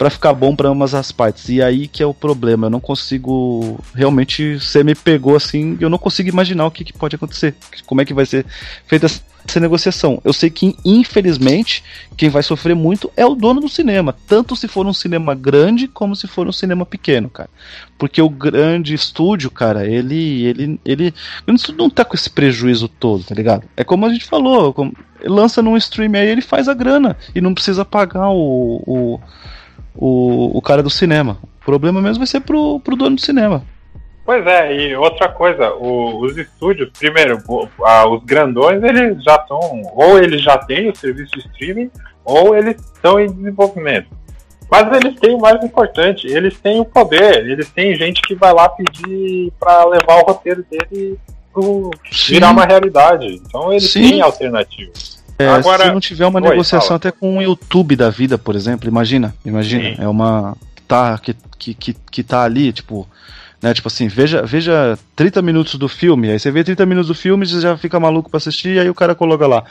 [0.02, 1.47] para ficar bom para ambas as partes.
[1.47, 2.66] E aí que é o problema.
[2.66, 3.80] Eu não consigo.
[3.93, 5.78] Realmente, você me pegou assim.
[5.80, 7.54] Eu não consigo imaginar o que, que pode acontecer.
[7.86, 8.43] Como é que vai ser
[8.88, 10.20] feita essa negociação.
[10.26, 11.84] Eu sei que, infelizmente,
[12.18, 14.16] quem vai sofrer muito é o dono do cinema.
[14.28, 17.49] Tanto se for um cinema grande como se for um cinema pequeno, cara.
[17.95, 20.45] Porque o grande estúdio, cara, ele.
[20.45, 21.14] ele, ele
[21.78, 23.68] não tá com esse prejuízo todo, tá ligado?
[23.78, 24.74] É como a gente falou.
[24.74, 27.16] Como, lança num stream aí, ele faz a grana.
[27.36, 29.20] E não precisa pagar o, o
[29.96, 31.38] o, o cara do cinema.
[31.62, 33.64] O problema mesmo vai ser pro, pro dono do cinema.
[34.26, 37.39] Pois é, e outra coisa, o, os estúdios, primeiro,
[37.84, 39.60] a, os grandões, eles já estão,
[39.94, 41.89] ou eles já têm o serviço de streaming,
[42.24, 44.08] ou eles estão em desenvolvimento.
[44.70, 48.54] Mas eles têm o mais importante, eles têm o poder, eles têm gente que vai
[48.54, 51.20] lá pedir para levar o roteiro dele
[51.52, 51.92] pro
[52.30, 53.26] virar uma realidade.
[53.36, 54.08] Então eles Sim.
[54.08, 55.20] têm alternativas.
[55.38, 56.97] É, Agora, se não tiver uma Oi, negociação fala.
[56.97, 60.01] até com o YouTube da vida, por exemplo, imagina, imagina, Sim.
[60.01, 60.55] é uma
[60.88, 63.07] tá que, que, que, que tá ali, tipo,
[63.61, 67.15] né, tipo assim, veja, veja 30 minutos do filme, aí você vê 30 minutos do
[67.15, 69.63] filme, você já fica maluco para assistir, aí o cara coloca lá,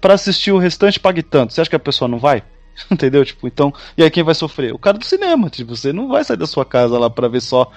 [0.00, 1.52] para assistir o restante pague tanto.
[1.52, 2.42] Você acha que a pessoa não vai?
[2.90, 3.24] Entendeu?
[3.24, 4.72] Tipo, então, e aí quem vai sofrer?
[4.72, 5.48] O cara do cinema.
[5.48, 7.70] Tipo, você não vai sair da sua casa lá para ver só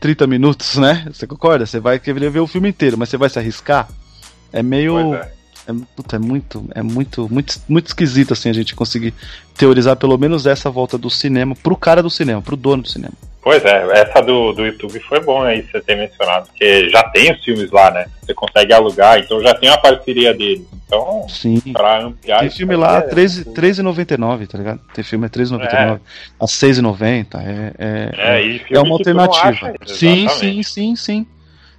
[0.00, 1.06] 30 minutos, né?
[1.12, 1.66] Você concorda?
[1.66, 3.88] Você vai querer ver o filme inteiro, mas você vai se arriscar?
[4.52, 5.14] É meio.
[5.14, 5.32] É.
[5.68, 9.12] É, puta, é muito, é muito, muito, muito esquisito assim a gente conseguir
[9.56, 13.14] teorizar pelo menos essa volta do cinema pro cara do cinema, pro dono do cinema.
[13.42, 17.32] Pois é, essa do, do YouTube foi bom aí você ter mencionado, porque já tem
[17.32, 18.06] os filmes lá, né?
[18.20, 20.66] Você consegue alugar, então já tem a parceria deles.
[20.84, 21.60] Então, Sim.
[21.72, 22.40] pra ampliar.
[22.40, 24.80] Tem filme lá é, 3,99, tá ligado?
[24.92, 26.00] Tem filme a 3,99, é.
[26.40, 27.26] a 6,90.
[27.36, 29.74] É, é, é, é uma alternativa.
[29.86, 31.26] sim, sim, sim, sim.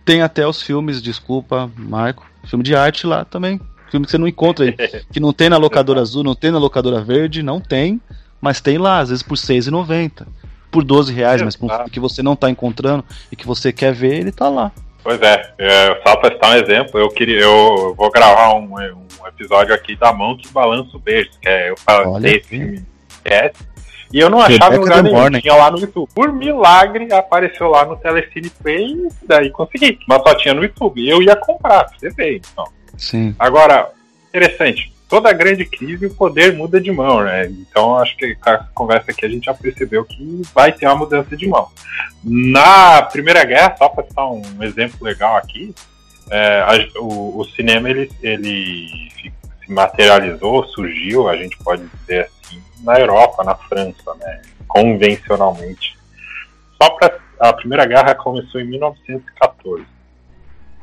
[0.06, 2.26] Tem até os filmes, desculpa, Marco.
[2.46, 3.60] Filme de arte lá também.
[3.90, 4.76] Filme que você não encontra aí.
[5.12, 8.02] que não tem na locadora azul, não tem na locadora verde, não tem.
[8.42, 10.28] Mas tem lá, às vezes por R$6,90.
[10.70, 13.94] Por 12 reais, mas um filme que você não está encontrando e que você quer
[13.94, 14.72] ver, ele está lá.
[15.02, 19.28] Pois é, é só para citar um exemplo, eu queria, eu vou gravar um, um
[19.28, 21.78] episódio aqui da mão que balança o beijo, que é eu
[22.44, 22.86] filme
[23.24, 23.52] é,
[24.14, 26.10] e eu não achava em lugar nenhum, tinha lá no YouTube.
[26.14, 31.08] Por milagre apareceu lá no Telecine Play e daí consegui, mas só tinha no YouTube.
[31.08, 32.66] Eu ia comprar, você vê, então.
[32.98, 33.36] Sim.
[33.38, 33.92] Agora,
[34.30, 34.94] interessante.
[35.08, 37.48] toda grande crise o poder muda de mão, né?
[37.48, 40.96] Então acho que com a conversa aqui a gente já percebeu que vai ter uma
[40.96, 41.70] mudança de mão.
[42.24, 45.74] Na Primeira Guerra, só para citar um exemplo legal aqui,
[46.30, 49.10] é, a, o, o, cinema ele, ele
[49.64, 54.42] se materializou, surgiu, a gente pode dizer assim, na Europa, na França, né?
[54.68, 55.98] Convencionalmente.
[56.82, 59.86] Só para a Primeira Guerra começou em 1914.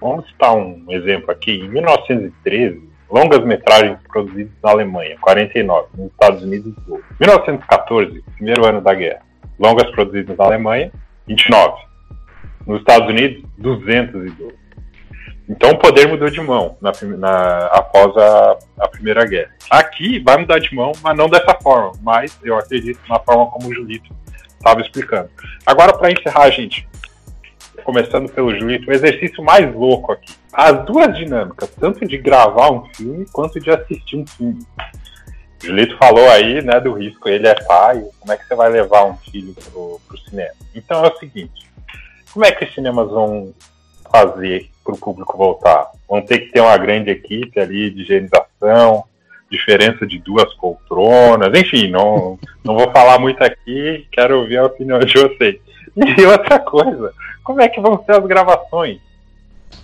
[0.04, 1.52] Vamos citar um exemplo aqui.
[1.52, 7.02] Em 1913, longas metragens produzidas na Alemanha, 49, nos Estados Unidos, 12.
[7.18, 9.22] 1914, primeiro ano da guerra,
[9.58, 10.92] longas produzidas na Alemanha,
[11.26, 11.82] 29.
[12.66, 14.54] Nos Estados Unidos, 212.
[15.48, 19.54] Então o poder mudou de mão na, na, após a, a, Primeira Guerra.
[19.70, 21.92] Aqui vai mudar de mão, mas não dessa forma.
[22.02, 24.14] Mas eu acredito na forma como o Julito
[24.48, 25.30] estava explicando.
[25.64, 26.86] Agora, para encerrar, gente,
[27.84, 30.32] começando pelo Julito, o exercício mais louco aqui.
[30.52, 34.66] As duas dinâmicas, tanto de gravar um filme quanto de assistir um filme.
[35.62, 38.70] O Julito falou aí, né, do risco, ele é pai, como é que você vai
[38.70, 40.54] levar um filho pro, pro cinema?
[40.74, 41.70] Então é o seguinte,
[42.32, 43.52] como é que os cinemas vão
[44.10, 45.90] fazer para o público voltar?
[46.08, 49.04] Vão ter que ter uma grande equipe ali de higienização,
[49.50, 54.98] diferença de duas poltronas, enfim, não, não vou falar muito aqui, quero ouvir a opinião
[54.98, 55.60] de vocês.
[56.18, 58.98] E outra coisa, como é que vão ser as gravações?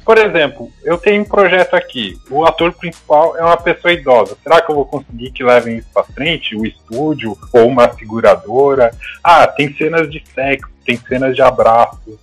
[0.04, 4.36] Por exemplo, eu tenho um projeto aqui, o ator principal é uma pessoa idosa.
[4.42, 6.56] Será que eu vou conseguir que levem isso para frente?
[6.56, 8.92] O estúdio ou uma seguradora?
[9.22, 12.18] Ah, tem cenas de sexo, tem cenas de abraço.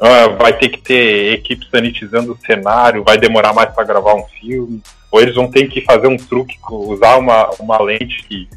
[0.00, 4.24] Ah, vai ter que ter equipe sanitizando o cenário, vai demorar mais para gravar um
[4.24, 4.82] filme.
[5.10, 8.48] Ou eles vão ter que fazer um truque, usar uma, uma lente que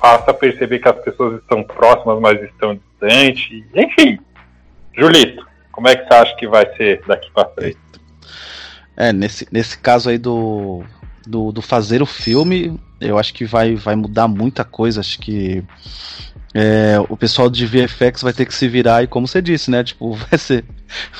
[0.00, 4.18] faça perceber que as pessoas estão próximas, mas estão Enfim,
[4.96, 7.78] Julito, como é que você acha que vai ser daqui para frente?
[8.96, 10.84] É, nesse, nesse caso aí do,
[11.26, 15.00] do, do, fazer o filme, eu acho que vai, vai mudar muita coisa.
[15.00, 15.64] Acho que
[16.52, 19.82] é, o pessoal de VFX vai ter que se virar e como você disse, né?
[19.84, 20.64] Tipo, vai ser.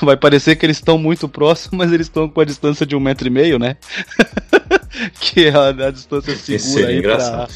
[0.03, 3.01] Vai parecer que eles estão muito próximos, mas eles estão com a distância de um
[3.01, 3.77] metro e meio, né?
[5.21, 7.49] que é a, a distância segura aí pra,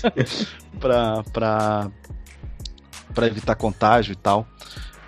[0.81, 1.91] pra, pra,
[3.15, 4.47] pra evitar contágio e tal.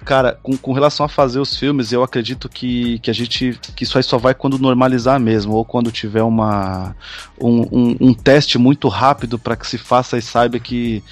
[0.07, 3.59] Cara, com, com relação a fazer os filmes, eu acredito que, que a gente.
[3.75, 6.95] que isso aí só vai quando normalizar mesmo, ou quando tiver uma.
[7.41, 11.03] um, um, um teste muito rápido para que se faça e saiba que,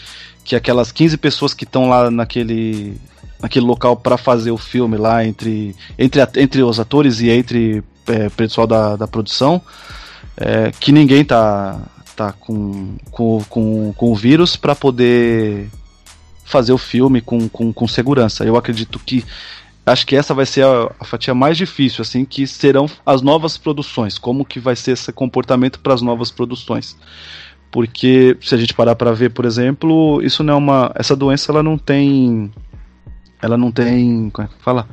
[0.45, 2.97] que aquelas 15 pessoas que estão lá naquele.
[3.43, 8.29] naquele local para fazer o filme lá entre, entre, entre os atores e entre é,
[8.29, 9.61] pessoal da, da produção,
[10.37, 11.81] é, que ninguém tá,
[12.15, 15.69] tá com, com, com, com o vírus para poder
[16.45, 18.45] fazer o filme com, com, com segurança.
[18.45, 19.25] Eu acredito que
[19.87, 23.57] acho que essa vai ser a, a, fatia mais difícil, assim, que serão as novas
[23.57, 24.19] produções.
[24.19, 26.97] Como que vai ser esse comportamento para as novas produções?
[27.71, 31.51] Porque se a gente parar para ver, por exemplo, isso não é uma, essa doença
[31.51, 32.53] ela não tem,
[33.43, 34.89] ela não tem, como é que fala?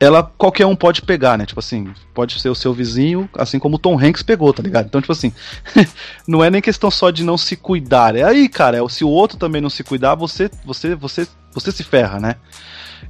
[0.00, 1.44] Ela qualquer um pode pegar, né?
[1.44, 4.86] Tipo assim, pode ser o seu vizinho, assim como o Tom Hanks pegou, tá ligado?
[4.86, 5.30] Então, tipo assim,
[6.26, 8.16] não é nem questão só de não se cuidar.
[8.16, 11.70] É aí, cara, é, se o outro também não se cuidar, você você você você
[11.70, 12.36] se ferra, né?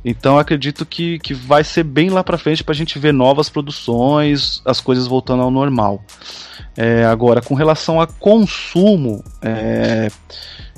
[0.05, 4.61] Então acredito que, que vai ser bem lá pra frente pra gente ver novas produções,
[4.65, 6.03] as coisas voltando ao normal.
[6.77, 10.11] É, agora, com relação a consumo, é,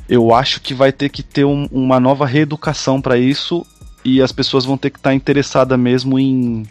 [0.09, 3.65] eu acho que vai ter que ter um, uma nova reeducação para isso
[4.05, 6.65] e as pessoas vão ter que estar tá interessadas mesmo em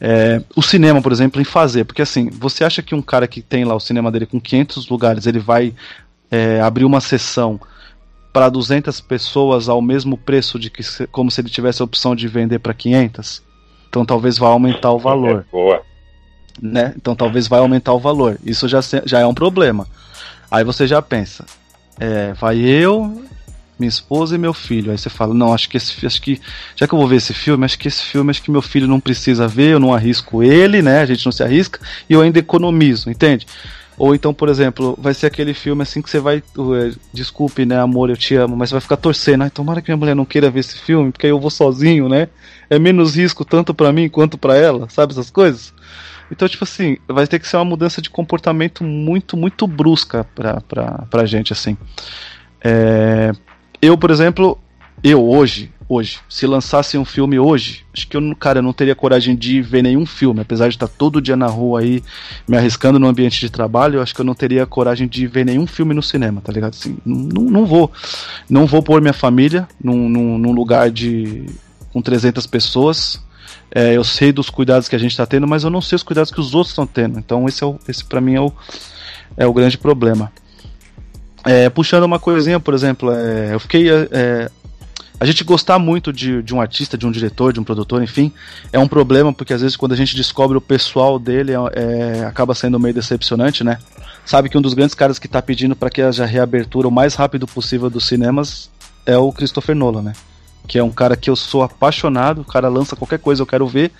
[0.00, 1.84] é, o cinema, por exemplo, em fazer.
[1.84, 4.88] Porque assim, você acha que um cara que tem lá o cinema dele com 500
[4.88, 5.74] lugares, ele vai
[6.30, 7.60] é, abrir uma sessão
[8.32, 12.28] para 200 pessoas ao mesmo preço de que como se ele tivesse a opção de
[12.28, 13.42] vender para 500?
[13.88, 15.46] Então talvez vá aumentar o valor.
[15.48, 15.82] É, boa.
[16.60, 16.92] Né?
[16.96, 18.38] Então talvez vai aumentar o valor.
[18.44, 19.86] Isso já, já é um problema.
[20.50, 21.46] Aí você já pensa,
[21.98, 23.24] é, vai eu,
[23.78, 24.90] minha esposa e meu filho.
[24.90, 26.40] Aí você fala, não, acho que esse acho que
[26.74, 28.86] já que eu vou ver esse filme, acho que esse filme acho que meu filho
[28.86, 31.00] não precisa ver, eu não arrisco ele, né?
[31.00, 33.46] A gente não se arrisca e eu ainda economizo, entende?
[33.98, 36.42] Ou então, por exemplo, vai ser aquele filme assim que você vai.
[36.56, 39.42] Uh, desculpe, né, amor, eu te amo, mas você vai ficar torcendo.
[39.42, 42.08] Ah, tomara que minha mulher não queira ver esse filme, porque aí eu vou sozinho,
[42.08, 42.28] né?
[42.68, 45.72] É menos risco tanto para mim quanto para ela, sabe essas coisas?
[46.30, 50.60] Então, tipo assim, vai ter que ser uma mudança de comportamento muito, muito brusca pra,
[50.60, 51.76] pra, pra gente, assim.
[52.60, 53.32] É,
[53.80, 54.58] eu, por exemplo,
[55.02, 58.94] eu hoje, hoje, se lançasse um filme hoje, acho que eu, cara, eu não teria
[58.94, 62.02] coragem de ver nenhum filme, apesar de estar todo dia na rua aí,
[62.48, 65.44] me arriscando no ambiente de trabalho, eu acho que eu não teria coragem de ver
[65.44, 66.74] nenhum filme no cinema, tá ligado?
[66.74, 67.90] Assim, não, não vou.
[68.48, 71.46] Não vou pôr minha família num, num, num lugar de
[71.92, 73.24] com 300 pessoas.
[73.70, 76.02] É, eu sei dos cuidados que a gente está tendo, mas eu não sei os
[76.02, 77.18] cuidados que os outros estão tendo.
[77.18, 78.52] Então esse é o, esse para mim é o
[79.36, 80.32] é o grande problema.
[81.46, 83.88] É, puxando uma coisinha, por exemplo, é, eu fiquei.
[83.88, 84.50] É,
[85.18, 88.30] a gente gostar muito de, de um artista, de um diretor, de um produtor, enfim,
[88.70, 92.54] é um problema, porque às vezes quando a gente descobre o pessoal dele, é, acaba
[92.54, 93.78] sendo meio decepcionante, né?
[94.26, 97.14] Sabe que um dos grandes caras que está pedindo para que haja reabertura o mais
[97.14, 98.70] rápido possível dos cinemas
[99.06, 100.12] é o Christopher Nolan, né?
[100.66, 103.66] Que é um cara que eu sou apaixonado, o cara lança qualquer coisa, eu quero
[103.66, 103.92] ver.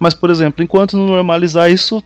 [0.00, 2.02] Mas, por exemplo, enquanto não normalizar isso,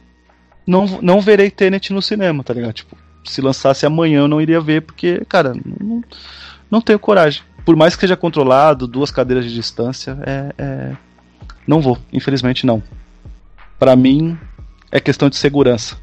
[0.66, 2.72] não, não verei Tenet no cinema, tá ligado?
[2.72, 6.02] Tipo, se lançasse amanhã eu não iria ver, porque, cara, não,
[6.70, 7.42] não tenho coragem.
[7.64, 10.92] Por mais que seja controlado, duas cadeiras de distância, é, é...
[11.66, 12.82] não vou, infelizmente não.
[13.78, 14.38] Para mim,
[14.90, 15.96] é questão de segurança.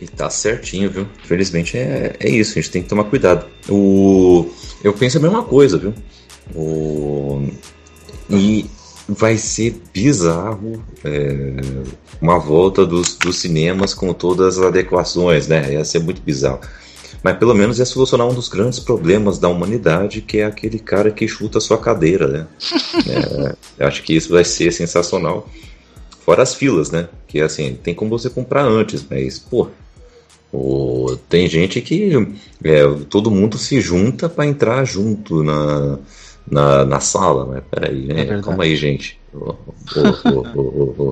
[0.00, 1.08] E tá certinho, viu?
[1.24, 3.46] Infelizmente é, é isso, a gente tem que tomar cuidado.
[3.68, 4.48] O...
[4.82, 5.92] Eu penso a mesma coisa, viu?
[6.54, 7.48] O...
[8.30, 8.70] E
[9.08, 11.56] vai ser bizarro é,
[12.20, 15.72] uma volta dos, dos cinemas com todas as adequações, né?
[15.72, 16.60] Ia ser muito bizarro.
[17.22, 21.10] Mas pelo menos ia solucionar um dos grandes problemas da humanidade, que é aquele cara
[21.10, 22.46] que chuta a sua cadeira, né?
[23.08, 25.48] é, eu acho que isso vai ser sensacional.
[26.20, 27.08] Fora as filas, né?
[27.26, 29.68] Que assim, tem como você comprar antes, mas, pô,
[30.52, 32.12] pô tem gente que
[32.62, 35.98] é, todo mundo se junta para entrar junto na,
[36.50, 37.62] na, na sala, né?
[37.70, 38.22] Peraí, né?
[38.22, 39.18] É calma aí, gente.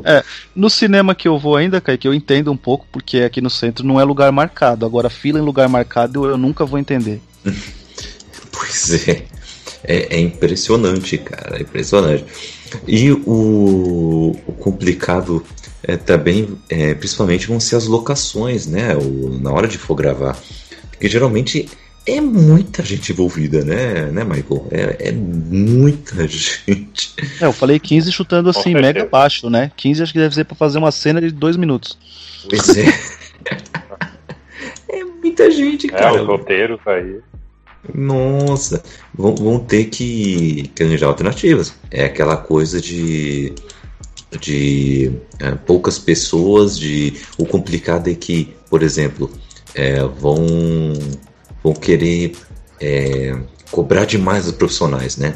[0.04, 0.24] É,
[0.54, 3.86] no cinema que eu vou ainda, Kaique, eu entendo um pouco, porque aqui no centro
[3.86, 4.86] não é lugar marcado.
[4.86, 7.20] Agora, fila em lugar marcado eu, eu nunca vou entender.
[8.50, 9.24] pois é.
[9.84, 10.16] é.
[10.16, 10.20] é.
[10.20, 11.58] impressionante, cara.
[11.58, 12.24] É impressionante.
[12.86, 15.44] E o, o complicado
[15.82, 18.96] é também, é, principalmente, vão ser as locações, né?
[18.96, 20.36] O, na hora de for gravar.
[20.90, 21.68] Porque geralmente
[22.06, 24.68] é muita gente envolvida, né, né Michael?
[24.70, 27.14] É, é muita gente.
[27.40, 29.72] É, eu falei 15 chutando assim, mega baixo, né?
[29.76, 31.98] 15 acho que deve ser pra fazer uma cena de dois minutos.
[32.48, 32.86] Pois é.
[34.88, 36.16] é muita gente, cara.
[36.16, 37.20] É, os roteiros aí.
[37.92, 38.82] Nossa,
[39.14, 41.74] vão, vão ter que, que arranjar alternativas.
[41.90, 43.52] É aquela coisa de
[44.40, 49.30] de é, poucas pessoas, de o complicado é que, por exemplo,
[49.74, 50.36] é, vão
[51.66, 52.32] vão querer
[52.80, 53.36] é,
[53.72, 55.34] cobrar demais dos profissionais, né?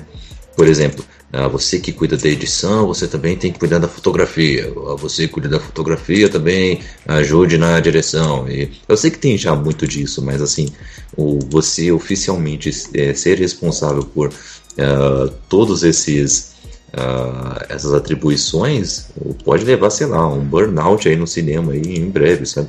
[0.56, 4.72] Por exemplo, ah, você que cuida da edição, você também tem que cuidar da fotografia.
[4.88, 8.48] Ah, você que cuida da fotografia também ajude na direção.
[8.48, 10.68] E eu sei que tem já muito disso, mas assim,
[11.16, 16.52] o, você oficialmente é, ser responsável por uh, todos esses
[16.94, 19.06] uh, essas atribuições
[19.44, 22.68] pode levar, sei lá, um burnout aí no cinema aí em breve, sabe?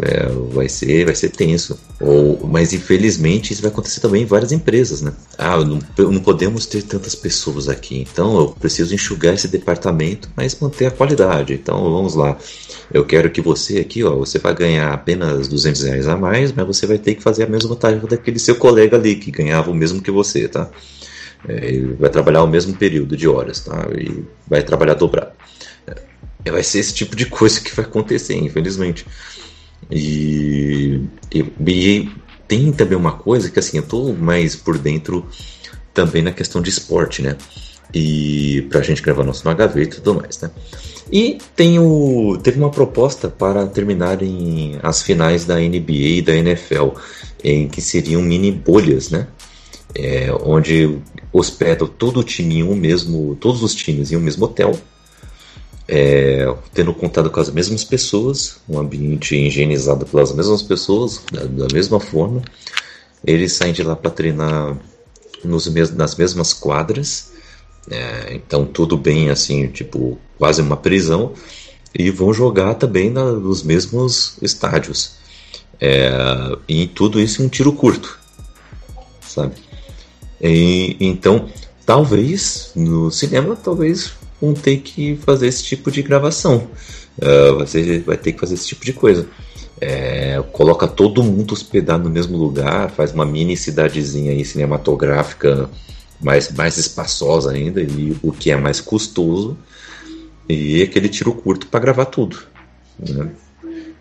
[0.00, 1.78] É, vai ser vai ser tenso.
[2.00, 5.12] Ou, mas infelizmente isso vai acontecer também em várias empresas, né?
[5.36, 10.58] Ah, não, não podemos ter tantas pessoas aqui, então eu preciso enxugar esse departamento, mas
[10.58, 11.52] manter a qualidade.
[11.52, 12.38] Então vamos lá.
[12.92, 16.66] Eu quero que você aqui, ó, você vai ganhar apenas 200 reais a mais, mas
[16.66, 19.74] você vai ter que fazer a mesma tarefa daquele seu colega ali que ganhava o
[19.74, 20.70] mesmo que você, tá?
[21.46, 23.88] É, ele vai trabalhar o mesmo período de horas, tá?
[23.98, 25.32] E vai trabalhar dobrado.
[26.44, 29.06] É, vai ser esse tipo de coisa que vai acontecer, infelizmente.
[29.94, 32.10] E, e, e,
[32.48, 35.26] tem também uma coisa que assim, eu tô mais por dentro
[35.92, 37.36] também na questão de esporte, né?
[37.94, 40.50] E pra gente gravar nosso na e tudo mais, né?
[41.10, 46.88] E tem o, teve uma proposta para terminarem as finais da NBA e da NFL,
[47.44, 49.26] em que seriam mini bolhas, né?
[49.94, 50.98] É, onde
[51.30, 54.74] hospedam todo o time em um mesmo, todos os times em um mesmo hotel
[55.88, 61.66] é, tendo contato com as mesmas pessoas, um ambiente higienizado pelas mesmas pessoas, da, da
[61.72, 62.42] mesma forma.
[63.24, 64.76] Eles saem de lá para treinar
[65.44, 67.32] nos mes nas mesmas quadras,
[67.90, 71.32] é, então tudo bem assim, tipo quase uma prisão,
[71.94, 75.16] e vão jogar também na, nos mesmos estádios.
[75.80, 78.18] É, e tudo isso em um tiro curto,
[79.20, 79.54] sabe?
[80.40, 81.48] E, então,
[81.84, 84.12] talvez no cinema, talvez
[84.42, 86.66] vão ter que fazer esse tipo de gravação.
[87.16, 89.28] Uh, você vai ter que fazer esse tipo de coisa.
[89.80, 95.68] É, coloca todo mundo hospedado no mesmo lugar, faz uma mini cidadezinha aí cinematográfica
[96.20, 99.58] mais, mais espaçosa ainda, e o que é mais custoso,
[100.48, 102.38] e aquele tiro curto para gravar tudo.
[102.98, 103.30] Né?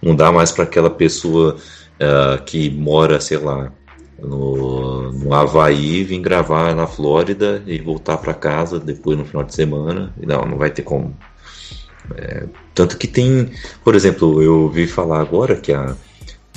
[0.01, 3.71] Não dá mais para aquela pessoa uh, que mora, sei lá,
[4.21, 4.70] no,
[5.13, 10.13] no Havaí, vim gravar na Flórida e voltar para casa depois no final de semana.
[10.21, 11.15] E não, não vai ter como.
[12.15, 13.51] É, tanto que tem,
[13.83, 15.95] por exemplo, eu ouvi falar agora que a,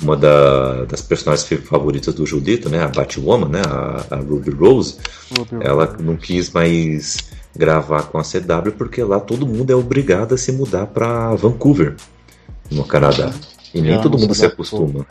[0.01, 4.97] uma da, das personagens favoritas do Judito, né, a Batwoman, né, a, a Ruby Rose,
[5.37, 6.03] Ruby ela Rose.
[6.03, 7.17] não quis mais
[7.55, 11.95] gravar com a CW porque lá todo mundo é obrigado a se mudar para Vancouver,
[12.69, 13.33] no Canadá.
[13.73, 15.05] E nem todo mundo se acostuma.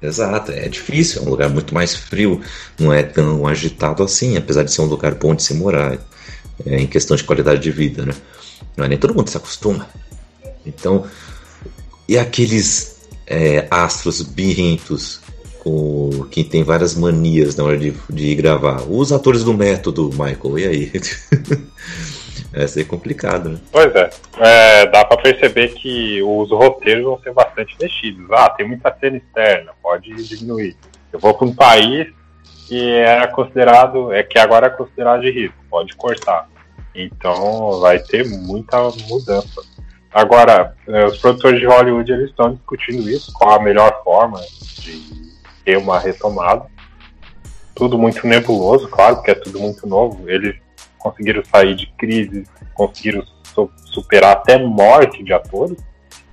[0.00, 2.40] Exato, é difícil, é um lugar muito mais frio,
[2.78, 5.98] não é tão agitado assim, apesar de ser um lugar bom de se morar,
[6.64, 8.14] é, em questão de qualidade de vida, né?
[8.76, 9.88] Não é nem todo mundo se acostuma.
[10.64, 11.04] Então,
[12.08, 12.96] e aqueles
[13.26, 15.20] é, astros birrentos
[15.58, 18.82] com, que tem várias manias na hora de, de gravar?
[18.88, 20.92] Os atores do método, Michael, e aí?
[22.58, 23.58] Vai ser complicado, né?
[23.70, 24.10] Pois é.
[24.40, 28.26] é dá para perceber que os roteiros vão ser bastante mexidos.
[28.32, 30.76] Ah, tem muita cena externa, pode diminuir.
[31.12, 32.12] Eu vou para um país
[32.66, 36.48] que era considerado, é que agora é considerado de risco, pode cortar.
[36.92, 38.76] Então vai ter muita
[39.08, 39.62] mudança.
[40.12, 44.40] Agora, é, os produtores de Hollywood eles estão discutindo isso, qual a melhor forma
[44.80, 45.00] de
[45.64, 46.66] ter uma retomada.
[47.72, 50.28] Tudo muito nebuloso, claro, porque é tudo muito novo.
[50.28, 50.56] Eles
[50.98, 52.44] conseguiram sair de crise,
[52.74, 53.24] conseguiram
[53.86, 55.78] superar até morte de atores,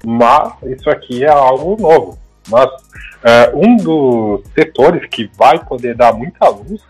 [0.06, 2.20] mas isso aqui é algo novo.
[2.48, 2.70] Mas
[3.24, 6.82] é, um dos setores que vai poder dar muita luz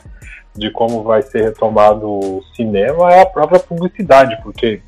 [0.55, 4.81] de como vai ser retomado o cinema é a própria publicidade, porque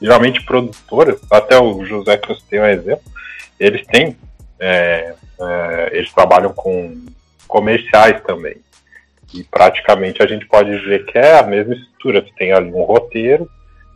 [0.00, 3.04] geralmente produtoras, até o José que tem um exemplo,
[3.58, 4.16] eles têm,
[4.60, 7.04] é, é, eles trabalham com
[7.46, 8.56] comerciais também.
[9.34, 12.22] E praticamente a gente pode dizer que é a mesma estrutura.
[12.22, 13.48] Tu tem ali um roteiro,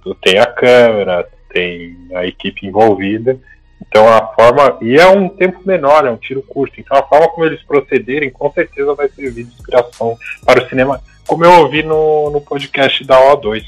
[0.02, 3.38] tu tem a câmera, tem a equipe envolvida.
[3.80, 4.78] Então a forma.
[4.82, 6.80] E é um tempo menor, é um tiro curto.
[6.80, 11.00] Então a forma como eles procederem com certeza vai servir de inspiração para o cinema,
[11.26, 13.62] como eu ouvi no, no podcast da O2.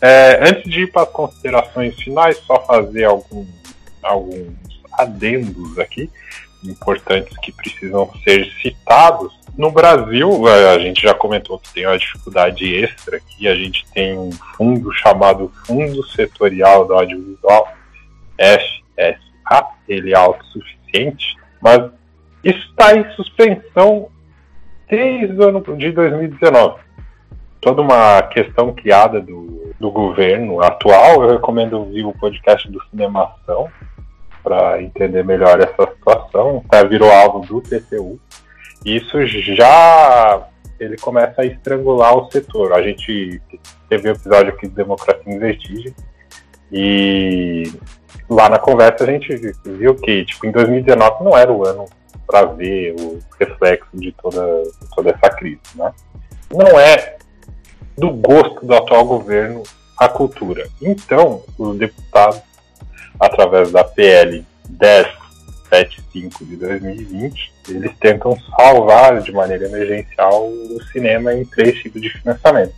[0.00, 3.46] É, antes de ir para as considerações finais, só fazer algum,
[4.02, 4.52] alguns
[4.98, 6.10] adendos aqui
[6.64, 9.32] importantes que precisam ser citados.
[9.56, 14.18] No Brasil, a gente já comentou que tem uma dificuldade extra aqui, a gente tem
[14.18, 17.72] um fundo chamado Fundo Setorial do Audiovisual,
[18.38, 21.90] FSA, ele é autossuficiente, mas
[22.42, 24.08] está em suspensão
[24.88, 26.80] desde o ano de 2019.
[27.60, 33.70] Toda uma questão criada do, do governo atual, eu recomendo ouvir o podcast do Cinemação,
[34.42, 38.18] para entender melhor essa situação, tá, virou alvo do TCU.
[38.84, 40.46] E isso já
[40.78, 42.72] ele começa a estrangular o setor.
[42.72, 43.40] A gente
[43.88, 45.94] teve um episódio aqui de Democracia em Vertigem
[46.72, 47.72] e
[48.28, 49.34] lá na conversa a gente
[49.64, 51.84] viu que tipo, em 2019 não era o ano
[52.26, 54.62] para ver o reflexo de toda,
[54.94, 55.60] toda essa crise.
[55.74, 55.92] Né?
[56.50, 57.16] Não é
[57.96, 59.62] do gosto do atual governo
[59.98, 60.66] a cultura.
[60.80, 62.40] Então, os deputados
[63.22, 71.44] através da PL 1075 de 2020, eles tentam salvar de maneira emergencial o cinema em
[71.44, 72.74] três tipos de financiamento.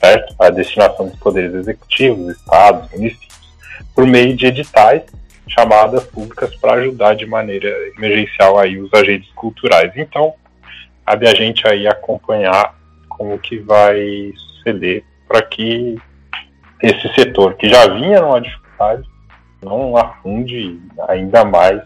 [0.00, 0.34] Certo?
[0.40, 3.54] A destinação dos poderes executivos, estados, municípios,
[3.94, 5.02] por meio de editais
[5.46, 9.92] chamadas públicas para ajudar de maneira emergencial aí os agentes culturais.
[9.94, 10.34] Então,
[11.06, 12.74] cabe a gente aí acompanhar
[13.08, 15.96] como que vai suceder para que
[16.82, 19.13] esse setor que já vinha numa dificuldade
[19.64, 21.80] não afunde ainda mais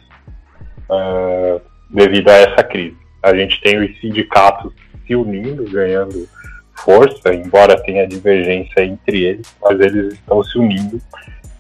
[0.89, 1.61] uh,
[1.91, 2.97] devido a essa crise.
[3.23, 4.73] A gente tem os sindicatos
[5.07, 6.29] se unindo, ganhando
[6.85, 11.01] força, embora tenha divergência entre eles, mas eles estão se unindo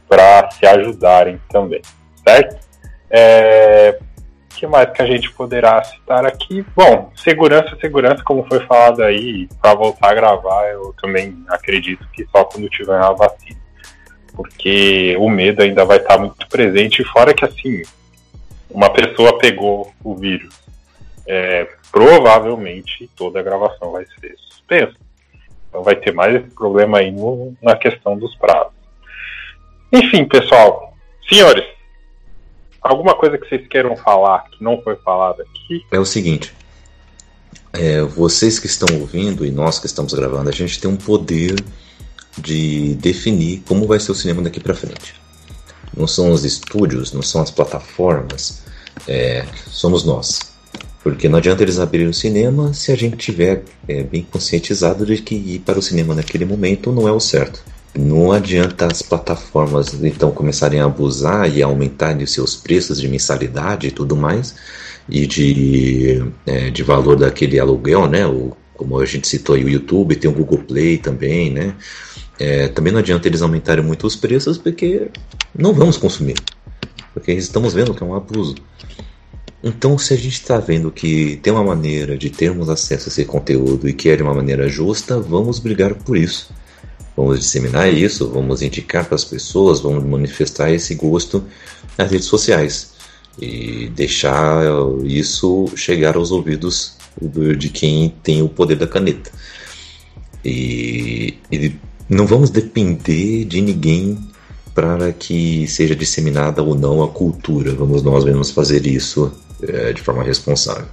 [0.09, 1.83] para se ajudarem também,
[2.25, 2.57] certo?
[3.11, 3.99] É,
[4.59, 6.65] que mais que a gente poderá citar aqui?
[6.75, 12.27] Bom, segurança, segurança, como foi falado aí, para voltar a gravar, eu também acredito que
[12.27, 13.68] só quando tiver a vacina
[14.39, 17.83] porque o medo ainda vai estar muito presente, fora que assim,
[18.71, 20.55] uma pessoa pegou o vírus,
[21.27, 24.95] é, provavelmente toda a gravação vai ser suspensa.
[25.69, 28.73] Então vai ter mais esse problema aí no, na questão dos prazos.
[29.93, 30.97] Enfim, pessoal,
[31.29, 31.67] senhores,
[32.81, 35.85] alguma coisa que vocês queiram falar que não foi falado aqui?
[35.91, 36.55] É o seguinte.
[37.73, 41.57] É, vocês que estão ouvindo e nós que estamos gravando, a gente tem um poder
[42.41, 45.15] de definir como vai ser o cinema daqui para frente.
[45.97, 48.63] Não são os estúdios, não são as plataformas,
[49.07, 50.41] é, somos nós.
[51.03, 55.17] Porque não adianta eles abrirem o cinema se a gente tiver é, bem conscientizado de
[55.19, 57.63] que ir para o cinema naquele momento não é o certo.
[57.97, 63.89] Não adianta as plataformas então começarem a abusar e aumentarem os seus preços de mensalidade
[63.89, 64.55] e tudo mais,
[65.09, 68.27] e de, é, de valor daquele aluguel, né?
[68.27, 71.75] O, como a gente citou aí, o YouTube, tem o Google Play também, né?
[72.39, 75.11] É, também não adianta eles aumentarem muito os preços porque
[75.55, 76.37] não vamos consumir.
[77.13, 78.55] Porque estamos vendo que é um abuso.
[79.63, 83.25] Então, se a gente está vendo que tem uma maneira de termos acesso a esse
[83.25, 86.51] conteúdo e que é de uma maneira justa, vamos brigar por isso.
[87.17, 91.45] Vamos disseminar isso, vamos indicar para as pessoas, vamos manifestar esse gosto
[91.97, 92.97] nas redes sociais.
[93.41, 94.65] e deixar
[95.05, 96.97] isso chegar aos ouvidos
[97.57, 99.31] de quem tem o poder da caneta.
[100.45, 101.73] E, e
[102.09, 104.19] não vamos depender de ninguém
[104.75, 107.75] para que seja disseminada ou não a cultura.
[107.75, 109.33] Vamos nós mesmos fazer isso
[109.63, 110.87] é, de forma responsável.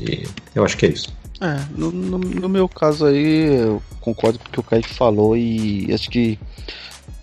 [0.00, 0.24] E
[0.54, 1.14] eu acho que é isso.
[1.40, 5.36] É, no, no, no, meu caso aí, eu concordo com o que o Kaique falou
[5.36, 6.38] e acho que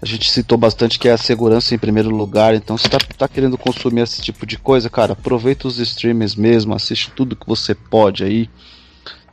[0.01, 2.53] a gente citou bastante que é a segurança em primeiro lugar.
[2.53, 6.75] Então, se tá, tá querendo consumir esse tipo de coisa, cara, aproveita os streams mesmo,
[6.75, 8.49] assiste tudo que você pode aí.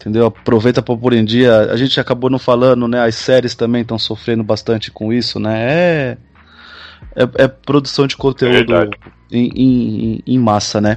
[0.00, 0.26] Entendeu?
[0.26, 1.70] Aproveita para pôr em dia.
[1.70, 3.04] A gente acabou não falando, né?
[3.04, 5.60] As séries também estão sofrendo bastante com isso, né?
[5.60, 6.18] É,
[7.14, 8.88] é, é produção de conteúdo é
[9.30, 10.96] em, em, em, massa, né?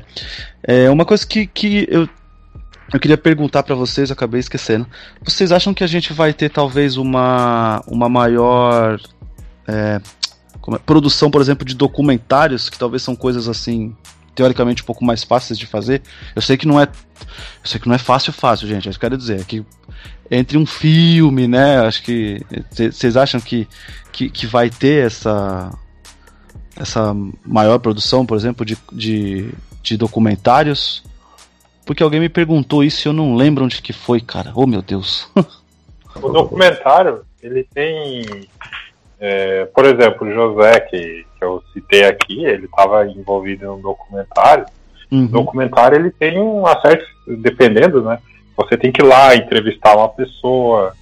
[0.64, 2.08] É uma coisa que, que eu,
[2.94, 4.88] eu queria perguntar para vocês, acabei esquecendo.
[5.22, 8.98] Vocês acham que a gente vai ter talvez uma, uma maior
[9.68, 10.00] é,
[10.72, 13.94] é, produção, por exemplo, de documentários, que talvez são coisas assim
[14.36, 16.02] teoricamente um pouco mais fáceis de fazer.
[16.36, 18.88] Eu sei que não é, eu sei que não é fácil, fácil, gente.
[18.88, 19.66] É eu quero dizer é que
[20.30, 21.80] entre um filme, né?
[21.80, 22.42] Acho que
[22.72, 23.68] vocês acham que,
[24.12, 25.72] que, que vai ter essa
[26.76, 27.14] essa
[27.46, 29.52] maior produção, por exemplo, de, de,
[29.82, 31.04] de documentários?
[31.86, 34.52] Porque alguém me perguntou isso e eu não lembro onde que foi, cara.
[34.56, 35.28] Oh, meu Deus.
[35.36, 38.48] o documentário, ele tem
[39.26, 43.80] é, por exemplo, o José, que, que eu citei aqui, ele estava envolvido em um
[43.80, 44.66] documentário.
[45.10, 45.24] Uhum.
[45.24, 47.06] O documentário ele tem uma certa.
[47.26, 48.20] Dependendo, né?
[48.58, 50.94] Você tem que ir lá entrevistar uma pessoa,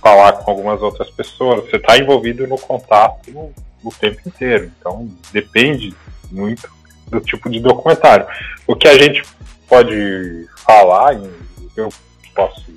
[0.00, 1.64] falar com algumas outras pessoas.
[1.64, 4.70] Você está envolvido no contato o, o tempo inteiro.
[4.78, 5.92] Então depende
[6.30, 6.70] muito
[7.08, 8.24] do tipo de documentário.
[8.68, 9.24] O que a gente
[9.68, 11.20] pode falar,
[11.76, 11.88] eu
[12.32, 12.70] posso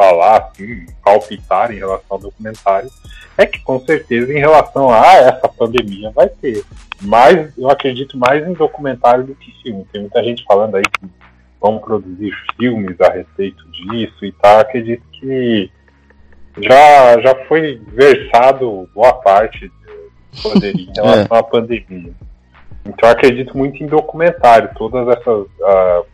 [0.00, 2.90] falar, assim, palpitar em relação ao documentário,
[3.36, 6.64] é que com certeza em relação a essa pandemia vai ter.
[7.02, 9.86] Mas eu acredito mais em documentário do que filme.
[9.92, 11.06] Tem muita gente falando aí que
[11.60, 14.60] vão produzir filmes a respeito disso e tal.
[14.60, 15.70] Acredito que
[16.58, 21.40] já, já foi versado boa parte do em relação é.
[21.40, 22.12] à pandemia.
[22.86, 24.70] Então acredito muito em documentário.
[24.76, 26.06] Todas essas, uh,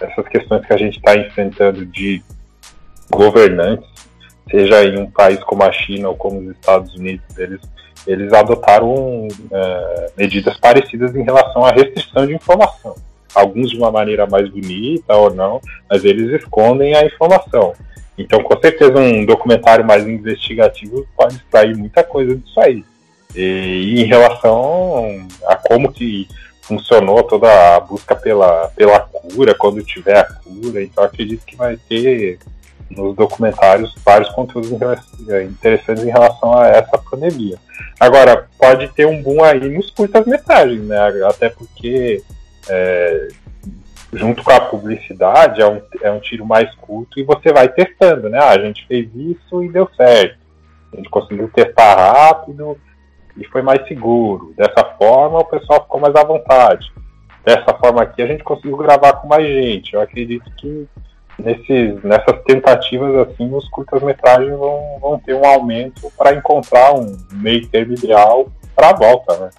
[0.00, 2.22] essas questões que a gente está enfrentando de
[3.12, 3.92] governantes
[4.50, 7.60] seja em um país como a China ou como os Estados Unidos, eles,
[8.06, 12.94] eles adotaram é, medidas parecidas em relação à restrição de informação.
[13.34, 17.72] Alguns de uma maneira mais bonita ou não, mas eles escondem a informação.
[18.18, 22.84] Então, com certeza, um documentário mais investigativo pode extrair muita coisa disso aí.
[23.34, 26.28] E, e em relação a como que
[26.60, 31.78] funcionou toda a busca pela, pela cura, quando tiver a cura, então acredito que vai
[31.88, 32.38] ter
[32.96, 34.72] nos documentários vários conteúdos
[35.28, 37.56] é, interessantes em relação a essa pandemia.
[37.98, 40.98] Agora, pode ter um boom aí nos curtas-metragens, né?
[41.26, 42.22] Até porque,
[42.68, 43.28] é,
[44.12, 48.28] junto com a publicidade, é um, é um tiro mais curto e você vai testando,
[48.28, 48.38] né?
[48.40, 50.38] Ah, a gente fez isso e deu certo.
[50.92, 52.78] A gente conseguiu testar rápido
[53.36, 54.52] e foi mais seguro.
[54.56, 56.92] Dessa forma, o pessoal ficou mais à vontade.
[57.44, 59.94] Dessa forma aqui, a gente conseguiu gravar com mais gente.
[59.94, 60.86] Eu acredito que
[61.38, 67.66] nesses, nessas tentativas assim, os curtas-metragens vão, vão ter um aumento para encontrar um meio
[67.68, 69.50] termo ideal para a volta, né?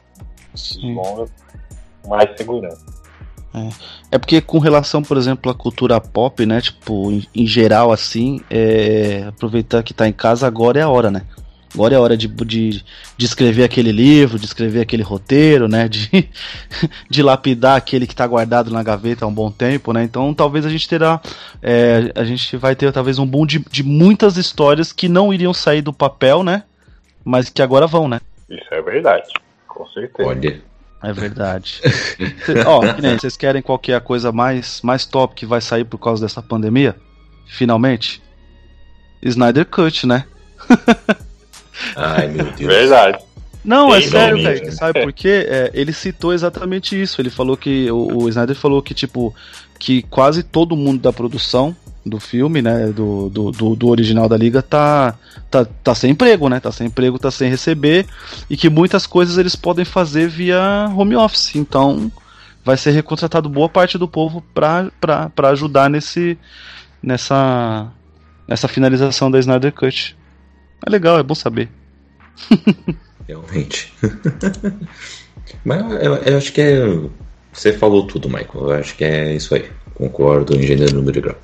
[0.55, 0.95] Sim.
[2.07, 2.85] mais segurança.
[3.53, 4.15] É.
[4.15, 4.17] é.
[4.17, 6.61] porque com relação, por exemplo, à cultura pop, né?
[6.61, 11.11] Tipo, em, em geral, assim, é, aproveitar que tá em casa agora é a hora,
[11.11, 11.23] né?
[11.73, 12.83] Agora é hora de, de,
[13.17, 15.87] de escrever aquele livro, de escrever aquele roteiro, né?
[15.87, 16.29] De,
[17.09, 20.03] de lapidar aquele que está guardado na gaveta há um bom tempo, né?
[20.03, 21.19] Então talvez a gente terá.
[21.61, 25.53] É, a gente vai ter talvez um boom de, de muitas histórias que não iriam
[25.53, 26.63] sair do papel, né?
[27.25, 28.21] Mas que agora vão, né?
[28.49, 29.29] Isso é verdade.
[29.67, 30.29] Com certeza.
[30.29, 30.61] Olha.
[31.01, 31.81] É verdade.
[32.65, 32.81] Ó,
[33.17, 36.95] vocês querem qualquer coisa mais, mais top que vai sair por causa dessa pandemia?
[37.45, 38.23] Finalmente?
[39.21, 40.25] Snyder Cut, né?
[41.95, 42.73] Ai, meu Deus.
[42.73, 43.19] Verdade.
[43.63, 44.71] Não, é sério, velho.
[44.73, 45.45] Sabe por quê?
[45.47, 47.21] É, ele citou exatamente isso.
[47.21, 47.89] Ele falou que.
[47.89, 49.33] O, o Snyder falou que, tipo,
[49.79, 51.75] que quase todo mundo da produção
[52.05, 52.87] do filme, né?
[52.87, 55.15] Do, do, do, do, original da Liga tá,
[55.49, 56.59] tá, tá sem emprego, né?
[56.59, 58.05] Tá sem emprego, tá sem receber.
[58.49, 61.55] E que muitas coisas eles podem fazer via home office.
[61.55, 62.11] Então
[62.65, 66.37] vai ser recontratado boa parte do povo pra, pra, pra ajudar nesse.
[67.01, 67.87] nessa.
[68.45, 70.17] nessa finalização da Snyder Cut.
[70.85, 71.69] É legal, é bom saber.
[73.27, 73.93] Realmente.
[75.63, 76.85] Mas eu, eu, acho que é.
[77.51, 78.69] Você falou tudo, Michael.
[78.69, 79.69] Eu acho que é isso aí.
[79.93, 81.35] Concordo, engenheiro número de grau.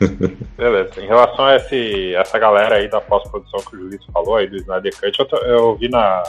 [0.56, 1.00] Beleza.
[1.00, 4.56] Em relação a esse, essa galera aí da pós-produção que o Julito falou aí do
[4.56, 6.22] Snyder Cut, eu, eu ouvi na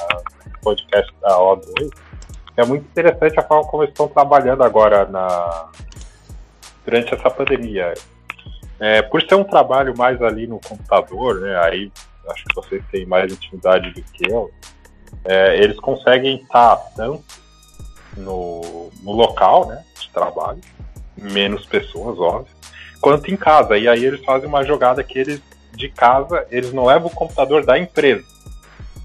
[0.61, 1.90] podcast da O2.
[2.57, 5.69] é muito interessante a forma como eles estão trabalhando agora na
[6.84, 7.94] durante essa pandemia.
[8.80, 11.57] É, por ser um trabalho mais ali no computador, né?
[11.60, 11.91] Aí
[12.30, 14.52] acho que vocês têm mais intimidade do que eu.
[15.26, 17.24] É, eles conseguem estar tanto
[18.16, 20.62] no, no local, né, de trabalho,
[21.18, 22.54] menos pessoas, óbvio,
[23.02, 23.78] quanto em casa.
[23.78, 25.42] E aí eles fazem uma jogada que eles
[25.80, 28.26] de casa eles não levam o computador da empresa,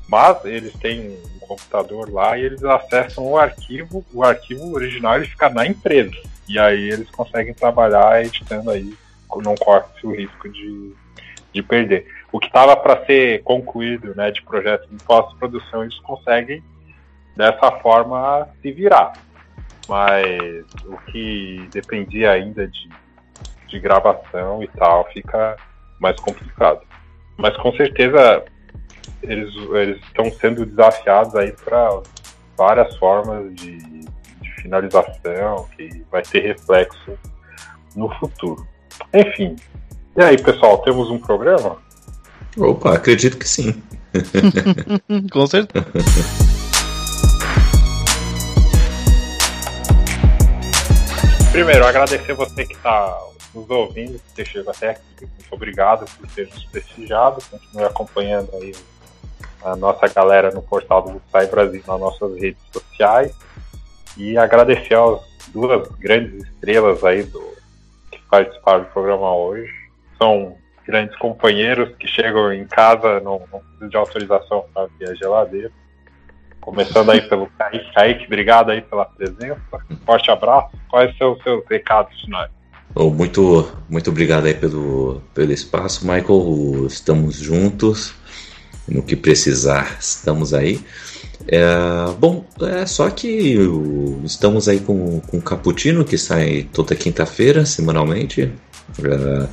[0.08, 5.26] mas eles têm um computador lá e eles acessam o arquivo, o arquivo original ele
[5.26, 6.14] fica na empresa.
[6.48, 8.92] E aí eles conseguem trabalhar editando aí,
[9.36, 10.92] não corre o risco de,
[11.52, 12.06] de perder.
[12.34, 16.64] O que estava para ser concluído né, de projeto de pós-produção, eles conseguem
[17.36, 19.12] dessa forma se virar.
[19.88, 22.88] Mas o que dependia ainda de,
[23.68, 25.56] de gravação e tal fica
[26.00, 26.80] mais complicado.
[27.36, 28.44] Mas com certeza
[29.22, 32.02] eles, eles estão sendo desafiados aí para
[32.56, 37.16] várias formas de, de finalização que vai ter reflexo
[37.94, 38.66] no futuro.
[39.12, 39.54] Enfim.
[40.16, 41.83] E aí, pessoal, temos um programa?
[42.56, 43.82] Opa, acredito que sim.
[45.32, 45.86] Com certeza.
[51.50, 53.18] Primeiro, agradecer você que está
[53.54, 55.02] nos ouvindo, que chegado até aqui.
[55.20, 57.42] Muito obrigado por ter nos prestigiado.
[57.50, 58.72] Continue acompanhando aí
[59.64, 63.34] a nossa galera no portal do Sai Brasil nas nossas redes sociais.
[64.16, 67.42] E agradecer às duas grandes estrelas aí do
[68.10, 69.72] que participaram do programa hoje.
[70.18, 70.56] São
[70.86, 75.70] grandes companheiros que chegam em casa, não, não precisam de autorização para abrir a geladeira.
[76.60, 77.92] Começando aí pelo Kaique.
[77.92, 79.60] Kaique, obrigado aí pela presença.
[80.06, 80.70] Forte abraço.
[80.88, 82.50] Quais são os seus recados finais?
[82.94, 86.86] Oh, muito, muito obrigado aí pelo, pelo espaço, Michael.
[86.86, 88.14] Estamos juntos.
[88.86, 90.78] No que precisar, estamos aí.
[91.48, 91.64] É,
[92.18, 93.58] bom, é só que
[94.24, 98.52] estamos aí com, com o Caputino, que sai toda quinta-feira, semanalmente.
[99.02, 99.48] É,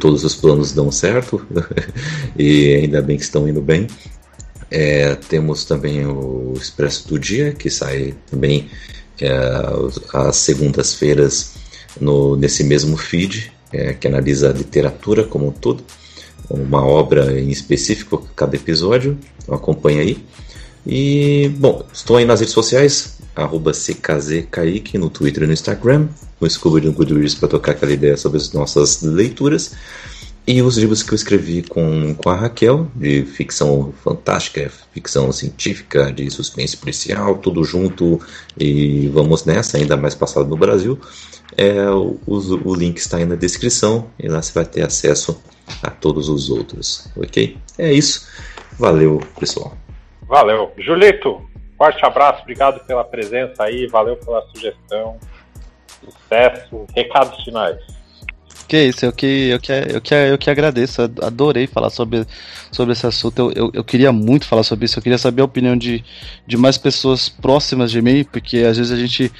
[0.00, 1.44] todos os planos dão certo,
[2.38, 3.86] e ainda bem que estão indo bem.
[4.70, 8.68] É, temos também o Expresso do Dia, que sai também
[9.20, 9.30] é,
[10.12, 11.54] às segundas-feiras
[12.38, 15.82] nesse mesmo feed, é, que analisa a literatura como um todo,
[16.48, 20.22] uma obra em específico cada episódio, então acompanha aí.
[20.86, 26.08] E, bom, estou aí nas redes sociais, arroba CKZKaique no Twitter e no Instagram,
[26.40, 29.72] no Scooby no Goodreads para tocar aquela ideia sobre as nossas leituras.
[30.46, 36.12] E os livros que eu escrevi com, com a Raquel, de ficção fantástica, ficção científica,
[36.12, 38.20] de suspense policial, tudo junto
[38.56, 41.00] e vamos nessa, ainda mais passado no Brasil.
[41.56, 45.36] É, o, o link está aí na descrição e lá você vai ter acesso
[45.82, 47.56] a todos os outros, ok?
[47.76, 48.24] É isso.
[48.78, 49.76] Valeu, pessoal.
[50.26, 50.72] Valeu.
[50.78, 55.18] Julito, forte abraço, obrigado pela presença aí, valeu pela sugestão.
[56.04, 56.86] Sucesso.
[56.94, 57.78] Recados finais.
[58.68, 62.26] Que isso, eu que, eu que, eu que, eu que agradeço, adorei falar sobre,
[62.72, 63.38] sobre esse assunto.
[63.38, 66.04] Eu, eu, eu, queria muito falar sobre isso, eu queria saber a opinião de,
[66.44, 69.30] de mais pessoas próximas de mim, porque às vezes a gente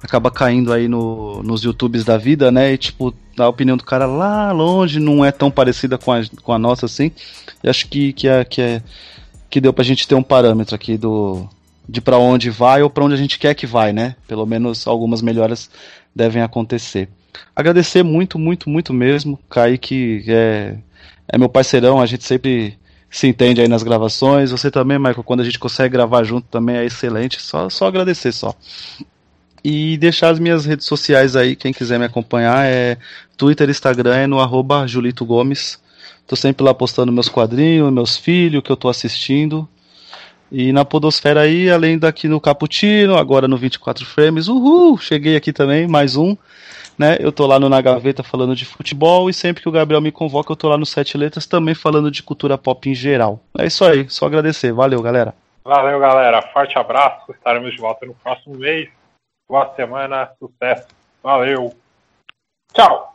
[0.00, 2.72] acaba caindo aí no, nos YouTubes da vida, né?
[2.72, 6.52] E tipo, a opinião do cara lá longe não é tão parecida com a, com
[6.52, 7.10] a nossa assim.
[7.62, 8.82] E acho que, que, é, que, é,
[9.50, 11.48] que deu pra gente ter um parâmetro aqui do
[11.88, 14.14] de para onde vai ou para onde a gente quer que vai, né?
[14.26, 15.70] Pelo menos algumas melhoras
[16.14, 17.08] devem acontecer.
[17.56, 19.38] Agradecer muito, muito, muito mesmo.
[19.48, 20.76] Kaique é,
[21.26, 22.78] é meu parceirão, a gente sempre
[23.10, 24.50] se entende aí nas gravações.
[24.50, 27.40] Você também, Michael, quando a gente consegue gravar junto também é excelente.
[27.40, 28.54] Só, só agradecer só.
[29.64, 32.96] E deixar as minhas redes sociais aí, quem quiser me acompanhar é
[33.36, 35.78] Twitter, Instagram, é no arroba Julito Gomes.
[36.28, 39.66] Tô sempre lá postando meus quadrinhos, meus filhos, que eu tô assistindo.
[40.52, 45.54] E na Podosfera aí, além daqui no Caputino, agora no 24 Frames, uhul, cheguei aqui
[45.54, 46.36] também, mais um.
[46.98, 47.16] Né?
[47.18, 50.12] Eu tô lá no Na Gaveta falando de futebol e sempre que o Gabriel me
[50.12, 53.40] convoca, eu tô lá no Sete Letras também falando de cultura pop em geral.
[53.58, 54.70] É isso aí, só agradecer.
[54.70, 55.34] Valeu, galera.
[55.64, 56.42] Valeu, galera.
[56.52, 57.32] Forte abraço.
[57.32, 58.90] Estaremos de volta no próximo mês.
[59.48, 60.88] Boa semana, sucesso.
[61.22, 61.72] Valeu.
[62.74, 63.12] Tchau.